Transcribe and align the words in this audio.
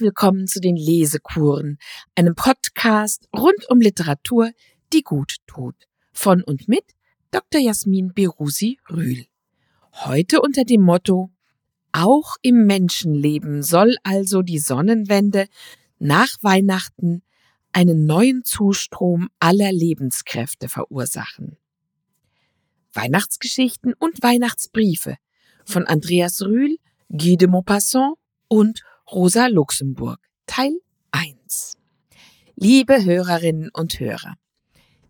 Willkommen 0.00 0.46
zu 0.46 0.60
den 0.60 0.76
Lesekuren, 0.76 1.78
einem 2.14 2.36
Podcast 2.36 3.28
rund 3.34 3.68
um 3.68 3.80
Literatur, 3.80 4.52
die 4.92 5.02
gut 5.02 5.38
tut. 5.48 5.74
Von 6.12 6.44
und 6.44 6.68
mit 6.68 6.84
Dr. 7.32 7.60
Jasmin 7.60 8.12
Berusi 8.14 8.78
Rühl. 8.88 9.26
Heute 9.92 10.40
unter 10.40 10.62
dem 10.62 10.82
Motto 10.82 11.30
Auch 11.90 12.36
im 12.42 12.64
Menschenleben 12.64 13.64
soll 13.64 13.96
also 14.04 14.42
die 14.42 14.60
Sonnenwende 14.60 15.48
nach 15.98 16.28
Weihnachten 16.42 17.22
einen 17.72 18.06
neuen 18.06 18.44
Zustrom 18.44 19.28
aller 19.40 19.72
Lebenskräfte 19.72 20.68
verursachen. 20.68 21.56
Weihnachtsgeschichten 22.92 23.94
und 23.98 24.22
Weihnachtsbriefe 24.22 25.16
von 25.64 25.88
Andreas 25.88 26.40
Rühl, 26.42 26.76
Guy 27.08 27.36
de 27.36 27.48
Maupassant 27.48 28.14
und 28.46 28.84
Rosa 29.10 29.46
Luxemburg 29.46 30.18
Teil 30.44 30.80
1 31.12 31.78
Liebe 32.56 33.06
Hörerinnen 33.06 33.70
und 33.72 33.98
Hörer, 34.00 34.34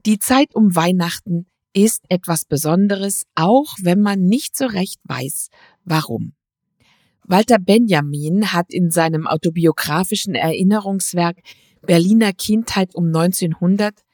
die 0.06 0.20
Zeit 0.20 0.54
um 0.54 0.76
Weihnachten 0.76 1.46
ist 1.72 2.04
etwas 2.08 2.44
Besonderes, 2.44 3.24
auch 3.34 3.74
wenn 3.82 4.00
man 4.00 4.20
nicht 4.20 4.56
so 4.56 4.66
recht 4.66 5.00
weiß, 5.02 5.48
warum. 5.84 6.34
Walter 7.24 7.58
Benjamin 7.58 8.52
hat 8.52 8.72
in 8.72 8.92
seinem 8.92 9.26
autobiografischen 9.26 10.36
Erinnerungswerk 10.36 11.38
Berliner 11.82 12.32
Kindheit 12.32 12.94
um 12.94 13.06
1900 13.06 14.04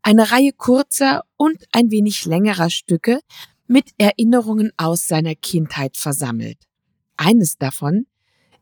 eine 0.00 0.30
Reihe 0.30 0.52
kurzer 0.56 1.24
und 1.36 1.66
ein 1.70 1.90
wenig 1.90 2.24
längerer 2.24 2.70
Stücke 2.70 3.20
mit 3.66 3.90
Erinnerungen 3.98 4.72
aus 4.78 5.06
seiner 5.06 5.34
Kindheit 5.34 5.98
versammelt. 5.98 6.60
Eines 7.18 7.58
davon, 7.58 8.06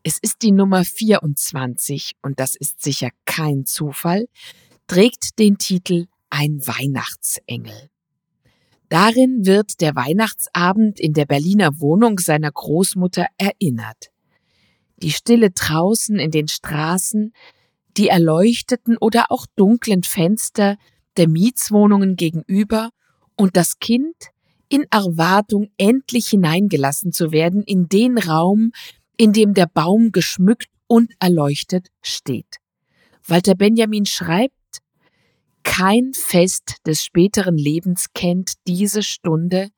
es 0.03 0.17
ist 0.17 0.41
die 0.41 0.51
Nummer 0.51 0.83
24 0.83 2.15
und 2.21 2.39
das 2.39 2.55
ist 2.55 2.81
sicher 2.83 3.09
kein 3.25 3.65
Zufall, 3.65 4.27
trägt 4.87 5.39
den 5.39 5.57
Titel 5.57 6.07
Ein 6.29 6.59
Weihnachtsengel. 6.65 7.89
Darin 8.89 9.45
wird 9.45 9.79
der 9.79 9.95
Weihnachtsabend 9.95 10.99
in 10.99 11.13
der 11.13 11.25
Berliner 11.25 11.79
Wohnung 11.79 12.19
seiner 12.19 12.51
Großmutter 12.51 13.25
erinnert. 13.37 14.11
Die 14.97 15.11
Stille 15.11 15.51
draußen 15.51 16.19
in 16.19 16.31
den 16.31 16.49
Straßen, 16.49 17.33
die 17.95 18.09
erleuchteten 18.09 18.97
oder 18.97 19.27
auch 19.29 19.45
dunklen 19.55 20.03
Fenster 20.03 20.77
der 21.15 21.29
Mietswohnungen 21.29 22.17
gegenüber 22.17 22.89
und 23.35 23.55
das 23.55 23.79
Kind 23.79 24.15
in 24.67 24.85
Erwartung, 24.91 25.69
endlich 25.77 26.27
hineingelassen 26.27 27.13
zu 27.13 27.31
werden 27.31 27.63
in 27.63 27.87
den 27.87 28.17
Raum, 28.17 28.71
in 29.17 29.33
dem 29.33 29.53
der 29.53 29.67
Baum 29.67 30.11
geschmückt 30.11 30.69
und 30.87 31.13
erleuchtet 31.19 31.87
steht. 32.01 32.57
Walter 33.25 33.55
Benjamin 33.55 34.05
schreibt, 34.05 34.53
kein 35.63 36.11
Fest 36.13 36.77
des 36.85 37.03
späteren 37.03 37.57
Lebens 37.57 38.07
kennt 38.13 38.53
diese 38.67 39.01
Stunde, 39.01 39.69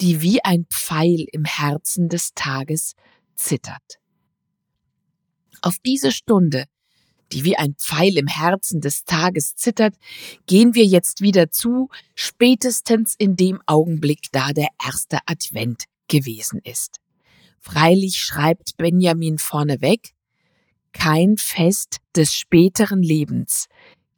die 0.00 0.22
wie 0.22 0.42
ein 0.42 0.64
Pfeil 0.72 1.26
im 1.32 1.44
Herzen 1.44 2.08
des 2.08 2.32
Tages 2.34 2.94
zittert. 3.34 3.98
Auf 5.60 5.76
diese 5.84 6.12
Stunde 6.12 6.64
die 7.32 7.44
wie 7.44 7.56
ein 7.56 7.74
Pfeil 7.74 8.16
im 8.16 8.26
Herzen 8.26 8.80
des 8.80 9.04
Tages 9.04 9.54
zittert, 9.56 9.94
gehen 10.46 10.74
wir 10.74 10.84
jetzt 10.84 11.20
wieder 11.20 11.50
zu, 11.50 11.88
spätestens 12.14 13.14
in 13.18 13.36
dem 13.36 13.60
Augenblick, 13.66 14.28
da 14.32 14.52
der 14.52 14.68
erste 14.84 15.18
Advent 15.26 15.84
gewesen 16.08 16.60
ist. 16.64 17.00
Freilich 17.60 18.16
schreibt 18.16 18.76
Benjamin 18.76 19.38
vorneweg, 19.38 20.12
kein 20.92 21.36
Fest 21.36 21.98
des 22.16 22.34
späteren 22.34 23.02
Lebens 23.02 23.66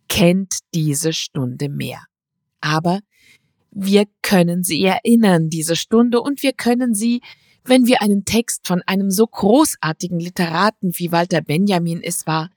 kennt 0.09 0.59
diese 0.75 1.13
Stunde 1.13 1.69
mehr. 1.69 2.05
Aber 2.61 3.01
wir 3.71 4.05
können 4.23 4.65
sie 4.65 4.85
erinnern, 4.85 5.49
diese 5.49 5.77
Stunde, 5.77 6.21
und 6.21 6.43
wir 6.43 6.53
können 6.53 6.95
sie, 6.95 7.21
wenn 7.65 7.87
wir 7.87 8.03
einen 8.03 8.25
Text 8.25 8.67
von 8.67 8.83
einem 8.87 9.11
so 9.11 9.27
großartigen 9.27 10.19
Literaten 10.19 10.93
wie 10.99 11.13
Walter 11.13 11.41
Benjamin 11.41 12.03
es 12.03 12.27
war, 12.27 12.51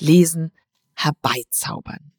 Lesen 0.00 0.52
herbeizaubern. 0.94 2.12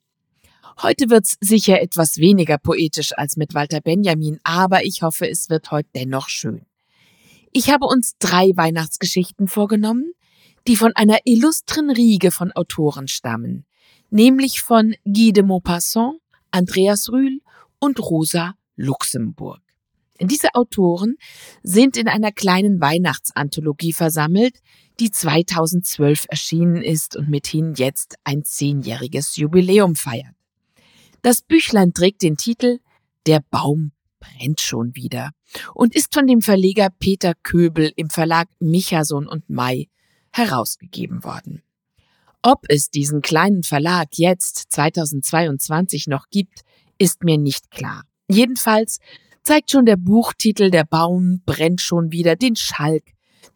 Heute 0.81 1.09
wird's 1.09 1.37
sicher 1.41 1.81
etwas 1.81 2.17
weniger 2.17 2.57
poetisch 2.57 3.11
als 3.17 3.35
mit 3.35 3.53
Walter 3.53 3.81
Benjamin, 3.81 4.39
aber 4.43 4.85
ich 4.85 5.01
hoffe, 5.01 5.29
es 5.29 5.49
wird 5.49 5.71
heute 5.71 5.89
dennoch 5.93 6.29
schön. 6.29 6.65
Ich 7.51 7.71
habe 7.71 7.85
uns 7.85 8.15
drei 8.19 8.51
Weihnachtsgeschichten 8.55 9.47
vorgenommen, 9.47 10.11
die 10.67 10.75
von 10.75 10.91
einer 10.95 11.19
illustren 11.25 11.89
Riege 11.89 12.29
von 12.31 12.51
Autoren 12.51 13.07
stammen, 13.07 13.65
nämlich 14.11 14.61
von 14.61 14.93
Guy 15.03 15.33
de 15.33 15.43
Maupassant, 15.43 16.19
Andreas 16.51 17.09
Rühl 17.09 17.41
und 17.79 17.99
Rosa 17.99 18.53
Luxemburg. 18.75 19.61
Diese 20.21 20.53
Autoren 20.53 21.15
sind 21.63 21.97
in 21.97 22.07
einer 22.07 22.31
kleinen 22.31 22.81
Weihnachtsanthologie 22.81 23.93
versammelt, 23.93 24.59
die 24.99 25.11
2012 25.11 26.25
erschienen 26.29 26.83
ist 26.83 27.15
und 27.15 27.29
mithin 27.29 27.73
jetzt 27.75 28.15
ein 28.25 28.43
zehnjähriges 28.43 29.37
Jubiläum 29.37 29.95
feiert. 29.95 30.35
Das 31.21 31.41
Büchlein 31.41 31.93
trägt 31.93 32.21
den 32.21 32.37
Titel 32.37 32.79
Der 33.25 33.41
Baum 33.49 33.91
brennt 34.19 34.61
schon 34.61 34.95
wieder 34.95 35.31
und 35.73 35.95
ist 35.95 36.13
von 36.13 36.27
dem 36.27 36.41
Verleger 36.41 36.89
Peter 36.99 37.33
Köbel 37.43 37.91
im 37.95 38.09
Verlag 38.09 38.47
Michason 38.59 39.27
und 39.27 39.49
May 39.49 39.89
herausgegeben 40.31 41.23
worden. 41.23 41.63
Ob 42.41 42.65
es 42.69 42.89
diesen 42.89 43.21
kleinen 43.21 43.63
Verlag 43.63 44.09
jetzt 44.13 44.71
2022 44.71 46.07
noch 46.07 46.29
gibt, 46.29 46.61
ist 46.97 47.23
mir 47.23 47.37
nicht 47.37 47.69
klar. 47.71 48.03
Jedenfalls 48.29 48.99
zeigt 49.43 49.71
schon 49.71 49.85
der 49.85 49.97
Buchtitel 49.97 50.69
Der 50.69 50.85
Baum 50.85 51.41
brennt 51.45 51.81
schon 51.81 52.11
wieder 52.11 52.35
den 52.35 52.55
Schalk, 52.55 53.03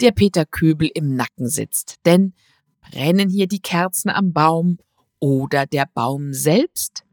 der 0.01 0.11
Peter 0.11 0.45
Köbel 0.45 0.89
im 0.93 1.15
Nacken 1.15 1.47
sitzt. 1.47 1.97
Denn 2.05 2.33
brennen 2.81 3.29
hier 3.29 3.47
die 3.47 3.61
Kerzen 3.61 4.09
am 4.09 4.33
Baum 4.33 4.79
oder 5.19 5.65
der 5.65 5.87
Baum 5.93 6.33
selbst? 6.33 7.03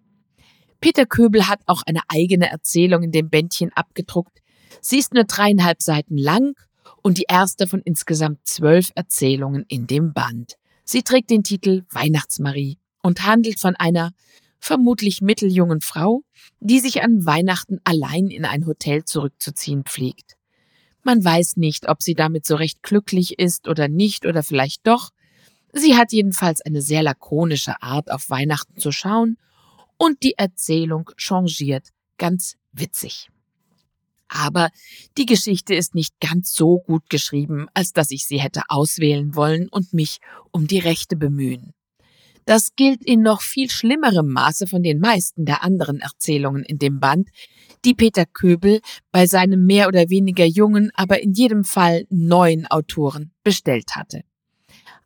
Peter 0.80 1.04
Köbel 1.04 1.46
hat 1.46 1.60
auch 1.66 1.82
eine 1.82 2.00
eigene 2.08 2.50
Erzählung 2.50 3.02
in 3.02 3.12
dem 3.12 3.28
Bändchen 3.28 3.70
abgedruckt. 3.74 4.41
Sie 4.80 4.98
ist 4.98 5.12
nur 5.12 5.24
dreieinhalb 5.24 5.82
Seiten 5.82 6.16
lang 6.16 6.54
und 7.02 7.18
die 7.18 7.26
erste 7.28 7.66
von 7.66 7.82
insgesamt 7.82 8.46
zwölf 8.46 8.90
Erzählungen 8.94 9.64
in 9.69 9.86
dem 9.86 10.12
Band. 10.12 10.54
Sie 10.84 11.02
trägt 11.02 11.30
den 11.30 11.42
Titel 11.42 11.84
Weihnachtsmarie 11.90 12.78
und 13.02 13.26
handelt 13.26 13.60
von 13.60 13.76
einer 13.76 14.12
vermutlich 14.58 15.20
mitteljungen 15.20 15.80
Frau, 15.80 16.22
die 16.60 16.80
sich 16.80 17.02
an 17.02 17.24
Weihnachten 17.26 17.80
allein 17.84 18.28
in 18.28 18.44
ein 18.44 18.66
Hotel 18.66 19.04
zurückzuziehen 19.04 19.84
pflegt. 19.84 20.36
Man 21.02 21.24
weiß 21.24 21.56
nicht, 21.56 21.88
ob 21.88 22.02
sie 22.02 22.14
damit 22.14 22.46
so 22.46 22.56
recht 22.56 22.82
glücklich 22.82 23.38
ist 23.38 23.69
oder 23.69 23.88
nicht 23.88 24.26
oder 24.26 24.42
vielleicht 24.42 24.86
doch. 24.86 25.10
Sie 25.72 25.96
hat 25.96 26.12
jedenfalls 26.12 26.60
eine 26.60 26.82
sehr 26.82 27.02
lakonische 27.02 27.82
Art, 27.82 28.10
auf 28.10 28.28
Weihnachten 28.28 28.78
zu 28.78 28.92
schauen 28.92 29.36
und 30.00 30.22
die 30.22 30.38
Erzählung 30.38 31.11
changiert 31.16 31.88
ganz 32.16 32.56
witzig. 32.72 33.28
Aber 34.28 34.71
die 35.19 35.27
Geschichte 35.27 35.75
ist 35.75 35.94
nicht 35.94 36.19
ganz 36.21 36.55
so 36.55 36.78
gut 36.78 37.11
geschrieben, 37.11 37.66
als 37.75 37.93
dass 37.93 38.11
ich 38.11 38.25
sie 38.25 38.41
hätte 38.41 38.62
auswählen 38.69 39.34
wollen 39.34 39.69
und 39.69 39.93
mich 39.93 40.19
um 40.53 40.66
die 40.66 40.78
Rechte 40.78 41.16
bemühen. 41.16 41.75
Das 42.47 42.75
gilt 42.76 43.05
in 43.05 43.20
noch 43.20 43.43
viel 43.43 43.70
schlimmerem 43.70 44.29
Maße 44.29 44.67
von 44.67 44.82
den 44.82 45.00
meisten 45.00 45.44
der 45.44 45.62
anderen 45.62 46.00
Erzählungen 46.00 46.64
in 46.64 46.79
dem 46.79 46.99
Band, 46.99 47.29
die 47.85 47.94
Peter 47.94 48.25
Köbel 48.25 48.81
bei 49.12 49.26
seinem 49.26 49.67
mehr 49.67 49.87
oder 49.87 50.08
weniger 50.08 50.46
jungen, 50.46 50.91
aber 50.94 51.23
in 51.23 51.35
jedem 51.35 51.64
Fall 51.64 52.06
neuen 52.08 52.67
Autoren 52.69 53.32
bestellt 53.44 53.96
hatte. 53.96 54.23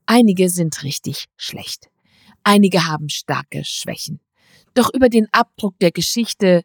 Einige 0.06 0.50
sind 0.50 0.84
richtig 0.84 1.26
schlecht. 1.36 1.88
Einige 2.44 2.86
haben 2.86 3.08
starke 3.08 3.64
Schwächen. 3.64 4.20
Doch 4.74 4.90
über 4.92 5.08
den 5.08 5.28
Abdruck 5.32 5.78
der 5.78 5.92
Geschichte 5.92 6.64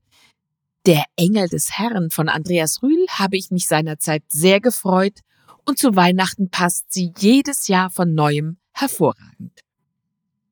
Der 0.85 1.03
Engel 1.15 1.47
des 1.49 1.77
Herrn 1.77 2.09
von 2.09 2.29
Andreas 2.29 2.81
Rühl 2.81 3.05
habe 3.09 3.37
ich 3.37 3.51
mich 3.51 3.67
seinerzeit 3.67 4.23
sehr 4.29 4.59
gefreut 4.59 5.19
und 5.65 5.77
zu 5.77 5.95
Weihnachten 5.95 6.49
passt 6.49 6.91
sie 6.91 7.13
jedes 7.19 7.67
Jahr 7.67 7.89
von 7.89 8.15
neuem 8.15 8.57
hervorragend. 8.73 9.59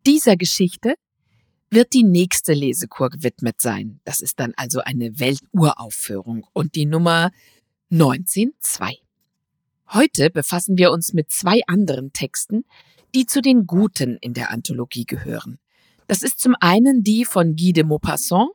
Dieser 0.06 0.36
Geschichte 0.36 0.95
wird 1.71 1.94
die 1.94 2.04
nächste 2.04 2.54
Lesekur 2.54 3.09
gewidmet 3.09 3.62
sein. 3.62 4.00
Das 4.04 4.21
ist 4.21 4.39
dann 4.39 4.54
also 4.57 4.81
eine 4.81 5.19
Welturaufführung 5.19 6.45
und 6.54 6.75
die 6.75 6.86
Nummer 6.86 7.31
19.2. 7.92 8.98
Heute 9.94 10.30
befassen 10.30 10.77
wir 10.77 10.92
uns 10.92 11.13
mit 11.13 11.31
zwei 11.31 11.62
anderen 11.68 12.13
Texten, 12.13 12.65
die 13.15 13.25
zu 13.25 13.42
den 13.42 13.65
Guten 13.65 14.18
in 14.18 14.33
der 14.33 14.51
Anthologie 14.51 15.06
gehören. 15.06 15.57
Das 16.07 16.21
ist 16.21 16.39
zum 16.39 16.56
einen 16.62 17.04
die 17.04 17.25
von 17.25 17.57
Guy 17.57 17.74
de 17.74 17.83
Maupassant 17.83 18.50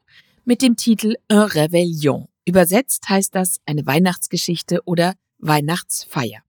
mit 0.45 0.63
dem 0.63 0.77
Titel 0.77 1.17
Un 1.31 1.49
Réveillon. 1.51 2.27
Übersetzt 2.47 3.09
heißt 3.11 3.35
das 3.35 3.61
eine 3.67 3.85
Weihnachtsgeschichte 3.85 4.81
oder 4.87 5.15
Weihnachtsfeier. 5.39 6.41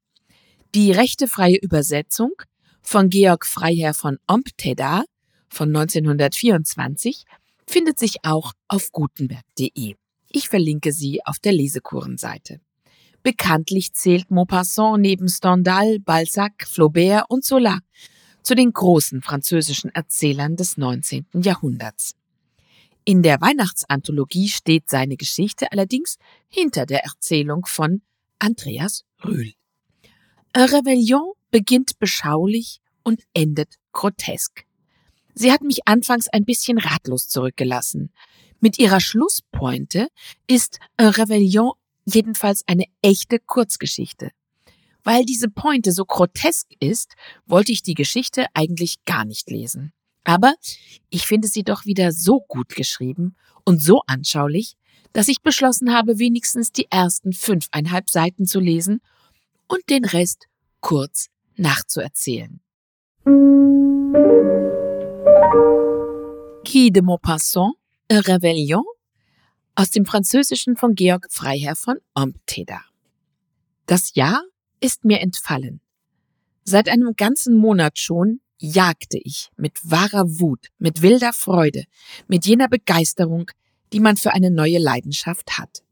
Die 0.73 0.91
rechtefreie 0.91 1.57
Übersetzung 1.57 2.31
von 2.81 3.09
Georg 3.09 3.45
Freiherr 3.45 3.93
von 3.93 4.17
Ompteda 4.27 5.03
von 5.49 5.67
1924 5.75 7.25
findet 7.67 7.99
sich 7.99 8.23
auch 8.23 8.53
auf 8.69 8.91
gutenberg.de. 8.93 9.95
Ich 10.29 10.49
verlinke 10.49 10.93
sie 10.93 11.23
auf 11.25 11.37
der 11.37 11.51
Lesekurenseite. 11.51 12.61
Bekanntlich 13.23 13.93
zählt 13.93 14.31
Maupassant 14.31 15.01
neben 15.01 15.27
Stendhal, 15.27 15.99
Balzac, 15.99 16.65
Flaubert 16.65 17.25
und 17.29 17.43
Zola 17.43 17.79
zu 18.43 18.55
den 18.55 18.71
großen 18.71 19.21
französischen 19.21 19.89
Erzählern 19.89 20.55
des 20.55 20.77
19. 20.77 21.25
Jahrhunderts. 21.33 22.15
In 23.05 23.21
der 23.21 23.41
Weihnachtsanthologie 23.41 24.47
steht 24.47 24.89
seine 24.89 25.17
Geschichte 25.17 25.71
allerdings 25.71 26.17
hinter 26.47 26.85
der 26.85 27.03
Erzählung 27.03 27.65
von 27.65 28.01
Andreas 28.39 29.03
Rühl. 29.23 29.53
Un 30.55 30.63
Rebellion 30.63 31.33
beginnt 31.51 31.99
beschaulich 31.99 32.81
und 33.03 33.23
endet 33.33 33.75
grotesk. 33.91 34.65
Sie 35.33 35.51
hat 35.51 35.61
mich 35.61 35.87
anfangs 35.87 36.27
ein 36.27 36.45
bisschen 36.45 36.77
ratlos 36.77 37.27
zurückgelassen. 37.27 38.11
Mit 38.59 38.79
ihrer 38.79 38.99
Schlusspointe 38.99 40.07
ist 40.47 40.79
Un 41.01 41.07
Rebellion 41.07 41.71
jedenfalls 42.05 42.63
eine 42.67 42.85
echte 43.01 43.39
Kurzgeschichte. 43.39 44.31
Weil 45.03 45.25
diese 45.25 45.49
Pointe 45.49 45.91
so 45.91 46.05
grotesk 46.05 46.67
ist, 46.79 47.13
wollte 47.45 47.71
ich 47.71 47.83
die 47.83 47.93
Geschichte 47.93 48.45
eigentlich 48.53 49.03
gar 49.05 49.25
nicht 49.25 49.49
lesen. 49.49 49.93
Aber 50.23 50.55
ich 51.09 51.27
finde 51.27 51.47
sie 51.47 51.63
doch 51.63 51.85
wieder 51.85 52.11
so 52.11 52.41
gut 52.47 52.69
geschrieben 52.69 53.35
und 53.65 53.81
so 53.81 54.01
anschaulich, 54.07 54.75
dass 55.11 55.27
ich 55.27 55.41
beschlossen 55.41 55.93
habe, 55.93 56.17
wenigstens 56.19 56.71
die 56.71 56.87
ersten 56.89 57.33
fünfeinhalb 57.33 58.09
Seiten 58.09 58.45
zu 58.45 58.59
lesen 58.59 59.01
und 59.67 59.81
den 59.89 60.05
Rest 60.05 60.47
kurz 60.79 61.27
nachzuerzählen. 61.55 62.61
Guy 66.65 66.91
de 66.91 67.01
Maupassant, 67.01 67.73
Un 68.11 68.19
Réveillon 68.19 68.83
aus 69.75 69.91
dem 69.91 70.05
Französischen 70.05 70.75
von 70.75 70.95
Georg 70.95 71.27
Freiherr 71.29 71.75
von 71.75 71.97
Ompteda. 72.13 72.81
Das 73.85 74.15
Jahr 74.15 74.43
ist 74.83 75.05
mir 75.05 75.21
entfallen. 75.21 75.79
Seit 76.65 76.89
einem 76.89 77.15
ganzen 77.15 77.55
Monat 77.55 77.97
schon 77.97 78.41
jagte 78.57 79.17
ich 79.17 79.49
mit 79.55 79.77
wahrer 79.83 80.39
Wut, 80.39 80.67
mit 80.77 81.01
wilder 81.01 81.33
Freude, 81.33 81.85
mit 82.27 82.45
jener 82.45 82.67
Begeisterung, 82.67 83.49
die 83.91 83.99
man 83.99 84.17
für 84.17 84.33
eine 84.33 84.51
neue 84.51 84.79
Leidenschaft 84.79 85.57
hat. 85.57 85.83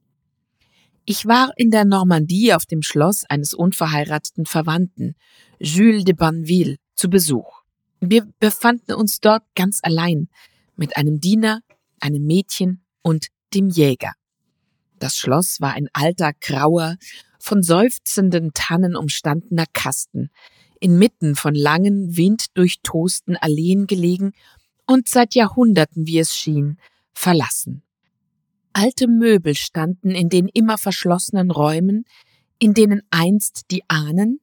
Ich 1.05 1.25
war 1.25 1.51
in 1.57 1.71
der 1.71 1.85
Normandie 1.85 2.53
auf 2.53 2.65
dem 2.65 2.81
Schloss 2.81 3.23
eines 3.25 3.53
unverheirateten 3.53 4.45
Verwandten, 4.45 5.15
Jules 5.59 6.03
de 6.03 6.13
Banneville, 6.13 6.77
zu 6.93 7.09
Besuch. 7.09 7.63
Wir 7.99 8.27
befanden 8.39 8.93
uns 8.93 9.19
dort 9.19 9.43
ganz 9.55 9.79
allein, 9.83 10.29
mit 10.75 10.97
einem 10.97 11.19
Diener, 11.19 11.61
einem 11.99 12.25
Mädchen 12.25 12.83
und 13.01 13.27
dem 13.53 13.69
Jäger. 13.69 14.13
Das 14.99 15.15
Schloss 15.17 15.59
war 15.61 15.73
ein 15.73 15.87
alter, 15.93 16.31
grauer, 16.39 16.97
von 17.41 17.63
seufzenden 17.63 18.51
Tannen 18.53 18.95
umstandener 18.95 19.65
Kasten, 19.73 20.29
inmitten 20.79 21.35
von 21.35 21.55
langen, 21.55 22.17
winddurchtosten 22.17 23.37
Alleen 23.37 23.87
gelegen 23.87 24.33
und 24.85 25.07
seit 25.07 25.35
Jahrhunderten, 25.35 26.07
wie 26.07 26.19
es 26.19 26.35
schien, 26.35 26.77
verlassen. 27.13 27.83
Alte 28.73 29.07
Möbel 29.07 29.55
standen 29.55 30.11
in 30.11 30.29
den 30.29 30.47
immer 30.47 30.77
verschlossenen 30.77 31.51
Räumen, 31.51 32.05
in 32.57 32.73
denen 32.73 33.01
einst 33.09 33.63
die 33.71 33.83
Ahnen, 33.87 34.39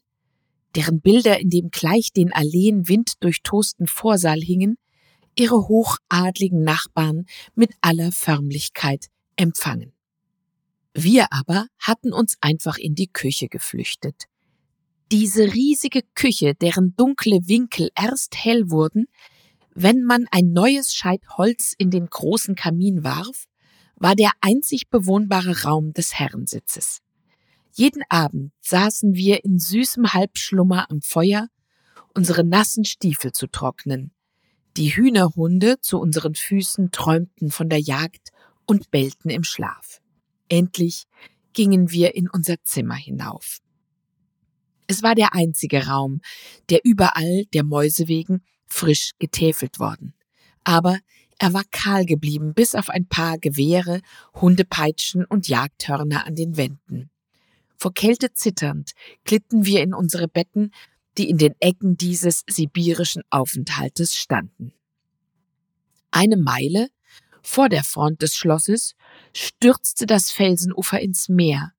deren 0.74 1.00
Bilder 1.00 1.40
in 1.40 1.50
dem 1.50 1.70
gleich 1.70 2.12
den 2.12 2.32
Alleen 2.32 2.88
winddurchtosten 2.88 3.86
Vorsaal 3.86 4.40
hingen, 4.40 4.76
ihre 5.36 5.68
hochadligen 5.68 6.62
Nachbarn 6.62 7.26
mit 7.54 7.70
aller 7.80 8.12
Förmlichkeit 8.12 9.06
empfangen. 9.36 9.92
Wir 11.00 11.28
aber 11.30 11.68
hatten 11.78 12.12
uns 12.12 12.38
einfach 12.40 12.76
in 12.76 12.96
die 12.96 13.06
Küche 13.06 13.46
geflüchtet. 13.46 14.24
Diese 15.12 15.54
riesige 15.54 16.02
Küche, 16.16 16.56
deren 16.56 16.96
dunkle 16.96 17.38
Winkel 17.46 17.90
erst 17.94 18.34
hell 18.34 18.68
wurden, 18.68 19.06
wenn 19.76 20.02
man 20.02 20.26
ein 20.32 20.52
neues 20.52 20.92
Scheit 20.92 21.22
Holz 21.36 21.72
in 21.78 21.92
den 21.92 22.06
großen 22.10 22.56
Kamin 22.56 23.04
warf, 23.04 23.44
war 23.94 24.16
der 24.16 24.32
einzig 24.40 24.90
bewohnbare 24.90 25.62
Raum 25.62 25.92
des 25.92 26.18
Herrensitzes. 26.18 26.98
Jeden 27.74 28.02
Abend 28.08 28.50
saßen 28.60 29.14
wir 29.14 29.44
in 29.44 29.60
süßem 29.60 30.12
Halbschlummer 30.14 30.90
am 30.90 31.00
Feuer, 31.00 31.46
unsere 32.12 32.42
nassen 32.42 32.84
Stiefel 32.84 33.30
zu 33.30 33.46
trocknen. 33.46 34.10
Die 34.76 34.96
Hühnerhunde 34.96 35.80
zu 35.80 36.00
unseren 36.00 36.34
Füßen 36.34 36.90
träumten 36.90 37.52
von 37.52 37.68
der 37.68 37.78
Jagd 37.78 38.30
und 38.66 38.90
bellten 38.90 39.30
im 39.30 39.44
Schlaf. 39.44 40.00
Endlich 40.48 41.04
gingen 41.52 41.90
wir 41.90 42.14
in 42.14 42.28
unser 42.28 42.62
Zimmer 42.62 42.94
hinauf. 42.94 43.58
Es 44.86 45.02
war 45.02 45.14
der 45.14 45.34
einzige 45.34 45.86
Raum, 45.86 46.20
der 46.70 46.80
überall 46.84 47.44
der 47.52 47.64
Mäuse 47.64 48.08
wegen 48.08 48.42
frisch 48.66 49.12
getäfelt 49.18 49.78
worden. 49.78 50.14
Aber 50.64 50.98
er 51.38 51.52
war 51.52 51.64
kahl 51.70 52.04
geblieben, 52.04 52.54
bis 52.54 52.74
auf 52.74 52.88
ein 52.88 53.06
paar 53.06 53.38
Gewehre, 53.38 54.00
Hundepeitschen 54.34 55.24
und 55.24 55.48
Jagdhörner 55.48 56.26
an 56.26 56.34
den 56.34 56.56
Wänden. 56.56 57.10
Vor 57.76 57.94
Kälte 57.94 58.32
zitternd 58.32 58.92
glitten 59.24 59.64
wir 59.64 59.82
in 59.82 59.94
unsere 59.94 60.26
Betten, 60.26 60.72
die 61.16 61.30
in 61.30 61.38
den 61.38 61.54
Ecken 61.60 61.96
dieses 61.96 62.44
sibirischen 62.48 63.22
Aufenthaltes 63.30 64.16
standen. 64.16 64.72
Eine 66.10 66.36
Meile 66.36 66.88
vor 67.42 67.68
der 67.68 67.84
Front 67.84 68.22
des 68.22 68.34
Schlosses 68.34 68.94
stürzte 69.34 70.06
das 70.06 70.30
Felsenufer 70.30 71.00
ins 71.00 71.28
Meer, 71.28 71.72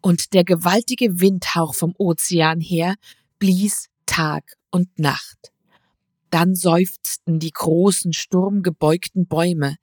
und 0.00 0.32
der 0.32 0.44
gewaltige 0.44 1.20
Windhauch 1.20 1.74
vom 1.74 1.94
Ozean 1.98 2.60
her 2.60 2.94
blies 3.38 3.88
Tag 4.06 4.56
und 4.70 4.98
Nacht. 4.98 5.52
Dann 6.30 6.54
seufzten 6.54 7.38
die 7.38 7.50
großen, 7.50 8.12
sturmgebeugten 8.12 9.26
Bäume, 9.26 9.76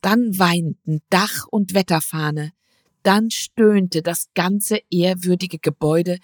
dann 0.00 0.38
weinten 0.38 1.00
Dach 1.10 1.46
und 1.50 1.74
Wetterfahne, 1.74 2.52
dann 3.02 3.30
stöhnte 3.30 4.02
das 4.02 4.26
ganze 4.34 4.80
ehrwürdige 4.90 5.58
Gebäude, 5.58 6.18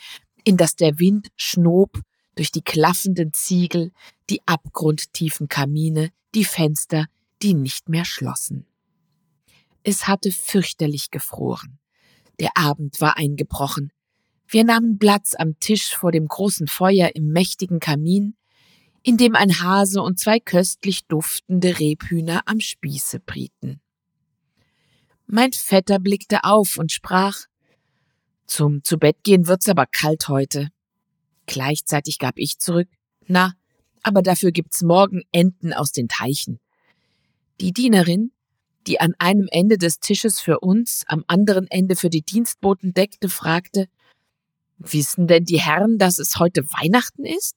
in 0.44 0.56
das 0.56 0.76
der 0.76 0.98
Wind 0.98 1.28
schnob 1.36 2.00
durch 2.36 2.52
die 2.52 2.62
klaffenden 2.62 3.32
Ziegel, 3.32 3.92
die 4.30 4.40
abgrundtiefen 4.46 5.48
Kamine, 5.48 6.10
die 6.34 6.44
Fenster, 6.44 7.06
die 7.42 7.54
nicht 7.54 7.88
mehr 7.88 8.04
schlossen. 8.04 8.66
Es 9.88 10.08
hatte 10.08 10.32
fürchterlich 10.32 11.12
gefroren. 11.12 11.78
Der 12.40 12.56
Abend 12.56 13.00
war 13.00 13.16
eingebrochen. 13.18 13.92
Wir 14.48 14.64
nahmen 14.64 14.98
Platz 14.98 15.36
am 15.38 15.60
Tisch 15.60 15.94
vor 15.94 16.10
dem 16.10 16.26
großen 16.26 16.66
Feuer 16.66 17.14
im 17.14 17.28
mächtigen 17.28 17.78
Kamin, 17.78 18.34
in 19.04 19.16
dem 19.16 19.36
ein 19.36 19.60
Hase 19.60 20.02
und 20.02 20.18
zwei 20.18 20.40
köstlich 20.40 21.06
duftende 21.06 21.78
Rebhühner 21.78 22.42
am 22.46 22.58
Spieße 22.58 23.20
brieten. 23.20 23.80
Mein 25.28 25.52
Vetter 25.52 26.00
blickte 26.00 26.42
auf 26.42 26.78
und 26.78 26.90
sprach 26.90 27.46
Zum 28.48 28.82
Zubettgehen 28.82 29.46
wird's 29.46 29.68
aber 29.68 29.86
kalt 29.86 30.26
heute. 30.26 30.70
Gleichzeitig 31.46 32.18
gab 32.18 32.38
ich 32.38 32.58
zurück 32.58 32.88
Na, 33.28 33.54
aber 34.02 34.22
dafür 34.22 34.50
gibt's 34.50 34.82
morgen 34.82 35.22
Enten 35.30 35.72
aus 35.72 35.92
den 35.92 36.08
Teichen. 36.08 36.58
Die 37.60 37.72
Dienerin, 37.72 38.32
die 38.86 39.00
an 39.00 39.14
einem 39.18 39.48
Ende 39.50 39.78
des 39.78 40.00
Tisches 40.00 40.40
für 40.40 40.60
uns, 40.60 41.02
am 41.06 41.24
anderen 41.26 41.66
Ende 41.68 41.96
für 41.96 42.10
die 42.10 42.22
Dienstboten 42.22 42.94
deckte, 42.94 43.28
fragte 43.28 43.88
Wissen 44.78 45.26
denn 45.26 45.44
die 45.44 45.60
Herren, 45.60 45.98
dass 45.98 46.18
es 46.18 46.38
heute 46.38 46.64
Weihnachten 46.64 47.24
ist? 47.24 47.56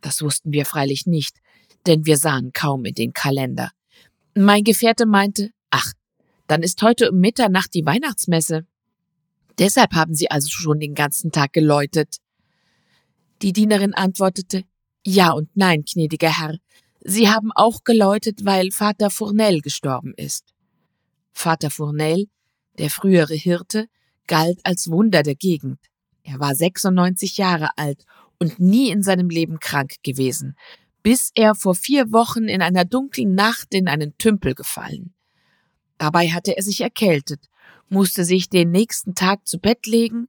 Das 0.00 0.20
wussten 0.20 0.52
wir 0.52 0.66
freilich 0.66 1.06
nicht, 1.06 1.38
denn 1.86 2.04
wir 2.04 2.18
sahen 2.18 2.52
kaum 2.52 2.84
in 2.84 2.94
den 2.94 3.12
Kalender. 3.14 3.70
Mein 4.34 4.64
Gefährte 4.64 5.06
meinte, 5.06 5.50
ach, 5.70 5.92
dann 6.46 6.62
ist 6.62 6.82
heute 6.82 7.10
um 7.10 7.20
Mitternacht 7.20 7.72
die 7.72 7.86
Weihnachtsmesse. 7.86 8.66
Deshalb 9.58 9.94
haben 9.94 10.14
sie 10.14 10.30
also 10.30 10.50
schon 10.50 10.80
den 10.80 10.94
ganzen 10.94 11.32
Tag 11.32 11.52
geläutet. 11.52 12.18
Die 13.40 13.52
Dienerin 13.52 13.94
antwortete, 13.94 14.64
ja 15.04 15.30
und 15.30 15.48
nein, 15.54 15.84
gnädiger 15.90 16.36
Herr. 16.36 16.58
Sie 17.06 17.28
haben 17.28 17.52
auch 17.52 17.84
geläutet, 17.84 18.46
weil 18.46 18.70
Vater 18.70 19.10
Fournel 19.10 19.60
gestorben 19.60 20.14
ist. 20.16 20.54
Vater 21.32 21.70
Fournel, 21.70 22.28
der 22.78 22.88
frühere 22.88 23.34
Hirte, 23.34 23.88
galt 24.26 24.58
als 24.64 24.90
Wunder 24.90 25.22
der 25.22 25.34
Gegend. 25.34 25.78
Er 26.22 26.40
war 26.40 26.54
96 26.54 27.36
Jahre 27.36 27.76
alt 27.76 28.06
und 28.38 28.58
nie 28.58 28.88
in 28.88 29.02
seinem 29.02 29.28
Leben 29.28 29.60
krank 29.60 29.96
gewesen, 30.02 30.56
bis 31.02 31.30
er 31.34 31.54
vor 31.54 31.74
vier 31.74 32.10
Wochen 32.10 32.44
in 32.44 32.62
einer 32.62 32.86
dunklen 32.86 33.34
Nacht 33.34 33.74
in 33.74 33.86
einen 33.86 34.16
Tümpel 34.16 34.54
gefallen. 34.54 35.12
Dabei 35.98 36.28
hatte 36.28 36.56
er 36.56 36.62
sich 36.62 36.80
erkältet, 36.80 37.50
musste 37.90 38.24
sich 38.24 38.48
den 38.48 38.70
nächsten 38.70 39.14
Tag 39.14 39.46
zu 39.46 39.58
Bett 39.58 39.86
legen 39.86 40.26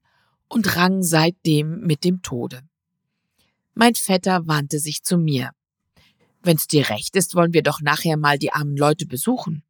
und 0.50 0.76
rang 0.76 1.04
seitdem 1.04 1.80
mit 1.80 2.04
dem 2.04 2.22
Tode. 2.22 2.64
Mein 3.74 3.96
Vetter 3.96 4.46
wandte 4.46 4.80
sich 4.80 5.04
zu 5.04 5.18
mir. 5.18 5.52
Wenn's 6.46 6.68
dir 6.68 6.90
recht 6.90 7.16
ist, 7.16 7.34
wollen 7.34 7.54
wir 7.54 7.64
doch 7.64 7.82
nachher 7.82 8.18
mal 8.18 8.38
die 8.38 8.54
armen 8.54 8.78
Leute 8.78 9.08
besuchen. 9.08 9.64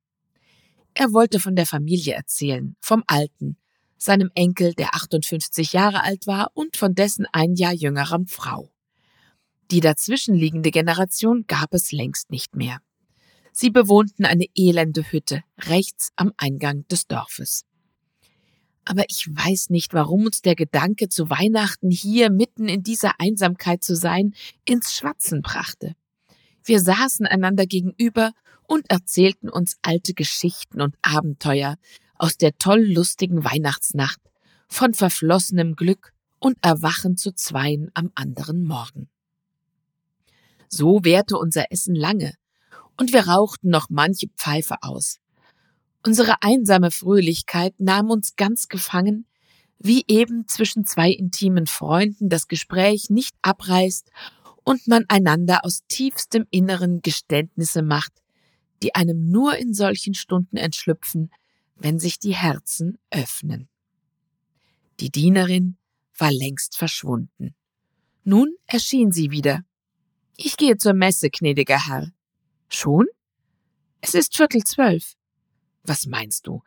Er 0.94 1.14
wollte 1.14 1.40
von 1.40 1.56
der 1.56 1.66
Familie 1.66 2.14
erzählen, 2.14 2.76
vom 2.82 3.02
Alten, 3.08 3.56
seinem 3.98 4.30
Enkel, 4.36 4.74
der 4.74 4.94
58 4.94 5.72
Jahre 5.72 6.04
alt 6.04 6.28
war, 6.28 6.52
und 6.54 6.76
von 6.76 6.94
dessen 6.94 7.28
ein 7.32 7.56
Jahr 7.56 7.72
jüngerem 7.72 8.28
Frau. 8.28 8.74
Die 9.72 9.80
dazwischenliegende 9.80 10.70
Generation 10.70 11.46
gab 11.48 11.74
es 11.74 11.94
längst 11.94 12.30
nicht 12.30 12.58
mehr. 12.58 12.80
Sie 13.54 13.70
bewohnten 13.70 14.26
eine 14.26 14.46
elende 14.54 15.10
Hütte 15.14 15.44
rechts 15.58 16.12
am 16.18 16.34
Eingang 16.36 16.86
des 16.90 17.08
Dorfes. 17.08 17.64
Aber 18.84 19.06
ich 19.08 19.28
weiß 19.30 19.70
nicht, 19.70 19.94
warum 19.94 20.26
uns 20.26 20.42
der 20.42 20.56
Gedanke, 20.56 21.08
zu 21.08 21.30
Weihnachten 21.30 21.90
hier 21.90 22.30
mitten 22.30 22.68
in 22.68 22.84
dieser 22.84 23.14
Einsamkeit 23.22 23.82
zu 23.82 23.96
sein, 23.96 24.36
ins 24.66 24.94
Schwatzen 24.94 25.42
brachte. 25.42 25.96
Wir 26.66 26.80
saßen 26.80 27.28
einander 27.28 27.68
gegenüber 27.68 28.34
und 28.64 28.90
erzählten 28.90 29.50
uns 29.50 29.78
alte 29.84 30.16
Geschichten 30.16 30.82
und 30.82 30.96
Abenteuer 31.04 31.78
aus 32.18 32.38
der 32.38 32.58
toll 32.58 32.84
lustigen 32.92 33.44
Weihnachtsnacht, 33.44 34.20
von 34.68 34.96
verflossenem 34.96 35.76
Glück 35.76 36.14
und 36.40 36.58
Erwachen 36.64 37.18
zu 37.18 37.32
Zweien 37.34 37.92
am 37.94 38.12
anderen 38.16 38.64
Morgen. 38.64 39.10
So 40.68 41.04
währte 41.04 41.38
unser 41.38 41.72
Essen 41.72 41.94
lange, 41.94 42.34
und 42.98 43.14
wir 43.14 43.28
rauchten 43.28 43.70
noch 43.70 43.90
manche 43.90 44.28
Pfeife 44.36 44.78
aus. 44.82 45.20
Unsere 46.04 46.42
einsame 46.42 46.90
Fröhlichkeit 46.90 47.80
nahm 47.80 48.10
uns 48.10 48.36
ganz 48.36 48.70
gefangen, 48.70 49.28
wie 49.78 50.04
eben 50.08 50.48
zwischen 50.48 50.86
zwei 50.86 51.12
intimen 51.12 51.68
Freunden 51.68 52.30
das 52.30 52.48
Gespräch 52.48 53.10
nicht 53.10 53.36
abreißt 53.42 54.10
und 54.66 54.88
man 54.88 55.06
einander 55.08 55.64
aus 55.64 55.84
tiefstem 55.88 56.46
Inneren 56.50 57.02
Geständnisse 57.02 57.82
macht, 57.82 58.12
die 58.84 58.94
einem 58.94 59.32
nur 59.32 59.56
in 59.56 59.74
solchen 59.74 60.14
Stunden 60.14 60.58
entschlüpfen, 60.58 61.32
wenn 61.78 62.00
sich 62.00 62.20
die 62.20 62.36
Herzen 62.36 62.98
öffnen. 63.12 63.70
Die 65.00 65.12
Dienerin 65.12 65.78
war 66.18 66.32
längst 66.32 66.78
verschwunden. 66.78 67.56
Nun 68.24 68.56
erschien 68.66 69.12
sie 69.12 69.32
wieder. 69.32 69.62
Ich 70.36 70.58
gehe 70.58 70.78
zur 70.78 70.94
Messe, 70.94 71.30
gnädiger 71.30 71.88
Herr. 71.88 72.12
Schon? 72.68 73.06
Es 74.02 74.14
ist 74.14 74.36
Viertel 74.36 74.64
zwölf. 74.64 75.14
Was 75.84 76.08
meinst 76.08 76.48
du? 76.48 76.62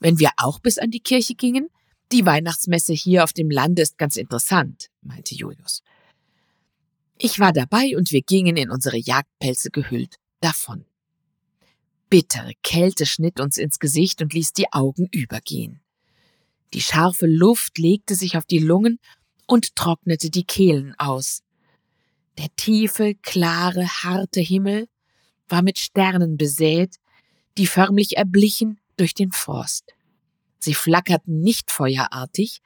Wenn 0.00 0.18
wir 0.18 0.30
auch 0.38 0.58
bis 0.58 0.78
an 0.78 0.90
die 0.90 1.00
Kirche 1.00 1.34
gingen? 1.34 1.68
Die 2.12 2.24
Weihnachtsmesse 2.26 2.92
hier 2.92 3.24
auf 3.24 3.32
dem 3.32 3.50
Lande 3.50 3.82
ist 3.82 3.98
ganz 3.98 4.16
interessant, 4.16 4.90
meinte 5.02 5.34
Julius. 5.34 5.82
Ich 7.24 7.38
war 7.38 7.52
dabei 7.52 7.96
und 7.96 8.10
wir 8.10 8.22
gingen 8.22 8.56
in 8.56 8.68
unsere 8.68 8.96
Jagdpelze 8.96 9.70
gehüllt 9.70 10.16
davon. 10.40 10.84
Bittere 12.10 12.54
Kälte 12.64 13.06
schnitt 13.06 13.38
uns 13.38 13.58
ins 13.58 13.78
Gesicht 13.78 14.22
und 14.22 14.34
ließ 14.34 14.54
die 14.54 14.72
Augen 14.72 15.06
übergehen. 15.12 15.80
Die 16.74 16.80
scharfe 16.80 17.26
Luft 17.28 17.78
legte 17.78 18.16
sich 18.16 18.36
auf 18.36 18.44
die 18.44 18.58
Lungen 18.58 18.98
und 19.46 19.76
trocknete 19.76 20.30
die 20.30 20.42
Kehlen 20.42 20.96
aus. 20.98 21.44
Der 22.38 22.48
tiefe, 22.56 23.14
klare, 23.22 23.86
harte 23.86 24.40
Himmel 24.40 24.88
war 25.48 25.62
mit 25.62 25.78
Sternen 25.78 26.36
besät, 26.36 26.96
die 27.56 27.68
förmlich 27.68 28.16
erblichen 28.16 28.80
durch 28.96 29.14
den 29.14 29.30
Frost. 29.30 29.94
Sie 30.58 30.74
flackerten 30.74 31.38
nicht 31.38 31.70
feuerartig, 31.70 32.62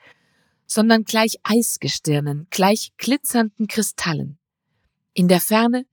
sondern 0.66 1.04
gleich 1.04 1.36
Eisgestirnen, 1.42 2.46
gleich 2.48 2.92
glitzernden 2.96 3.68
Kristallen. 3.68 4.38
In 5.16 5.28
der 5.28 5.40
Ferne 5.40 5.86